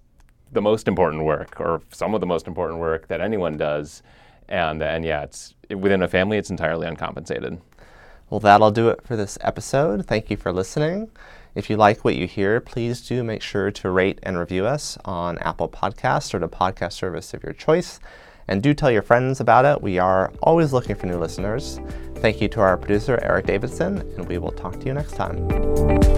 the 0.53 0.63
most 0.63 0.87
important 0.87 1.25
work 1.25 1.61
or 1.61 1.83
some 1.91 2.15
of 2.15 2.21
the 2.21 2.27
most 2.27 2.47
important 2.47 2.79
work 2.79 3.09
that 3.09 3.21
anyone 3.21 3.57
does, 3.57 4.03
and 4.49 4.83
and 4.83 5.05
yeah, 5.05 5.23
it's 5.23 5.55
within 5.71 6.03
a 6.03 6.09
family, 6.09 6.39
it's 6.39 6.51
entirely 6.51 6.87
uncompensated. 6.87 7.61
Well, 8.31 8.41
that'll 8.41 8.73
do 8.73 8.89
it 8.89 9.03
for 9.05 9.17
this 9.17 9.39
episode. 9.41 10.07
Thank 10.07 10.31
you 10.31 10.37
for 10.37 10.53
listening. 10.53 11.11
If 11.55 11.71
you 11.71 11.77
like 11.77 12.05
what 12.05 12.17
you 12.17 12.27
hear, 12.27 12.61
please 12.61 13.07
do 13.07 13.25
make 13.25 13.41
sure 13.41 13.71
to 13.71 13.91
rate 13.91 14.19
and 14.23 14.39
review 14.39 14.67
us 14.67 14.99
on 15.05 15.39
Apple 15.39 15.69
Podcasts 15.69 16.35
or 16.35 16.39
the 16.39 16.49
podcast 16.49 16.93
service 16.93 17.33
of 17.35 17.43
your 17.43 17.53
choice. 17.53 18.01
And 18.49 18.63
do 18.63 18.75
tell 18.75 18.91
your 18.91 19.03
friends 19.03 19.41
about 19.41 19.65
it. 19.65 19.81
We 19.81 19.99
are 19.99 20.33
always 20.43 20.73
looking 20.73 20.97
for 20.97 21.07
new 21.07 21.19
listeners. 21.19 21.81
Thank 22.17 22.41
you 22.41 22.49
to 22.49 22.61
our 22.61 22.77
producer, 22.77 23.19
Eric 23.23 23.47
Davidson, 23.47 24.01
and 24.17 24.29
we 24.29 24.39
will 24.39 24.53
talk 24.53 24.79
to 24.81 24.87
you 24.87 24.95
next 24.95 25.17
time. 25.17 26.16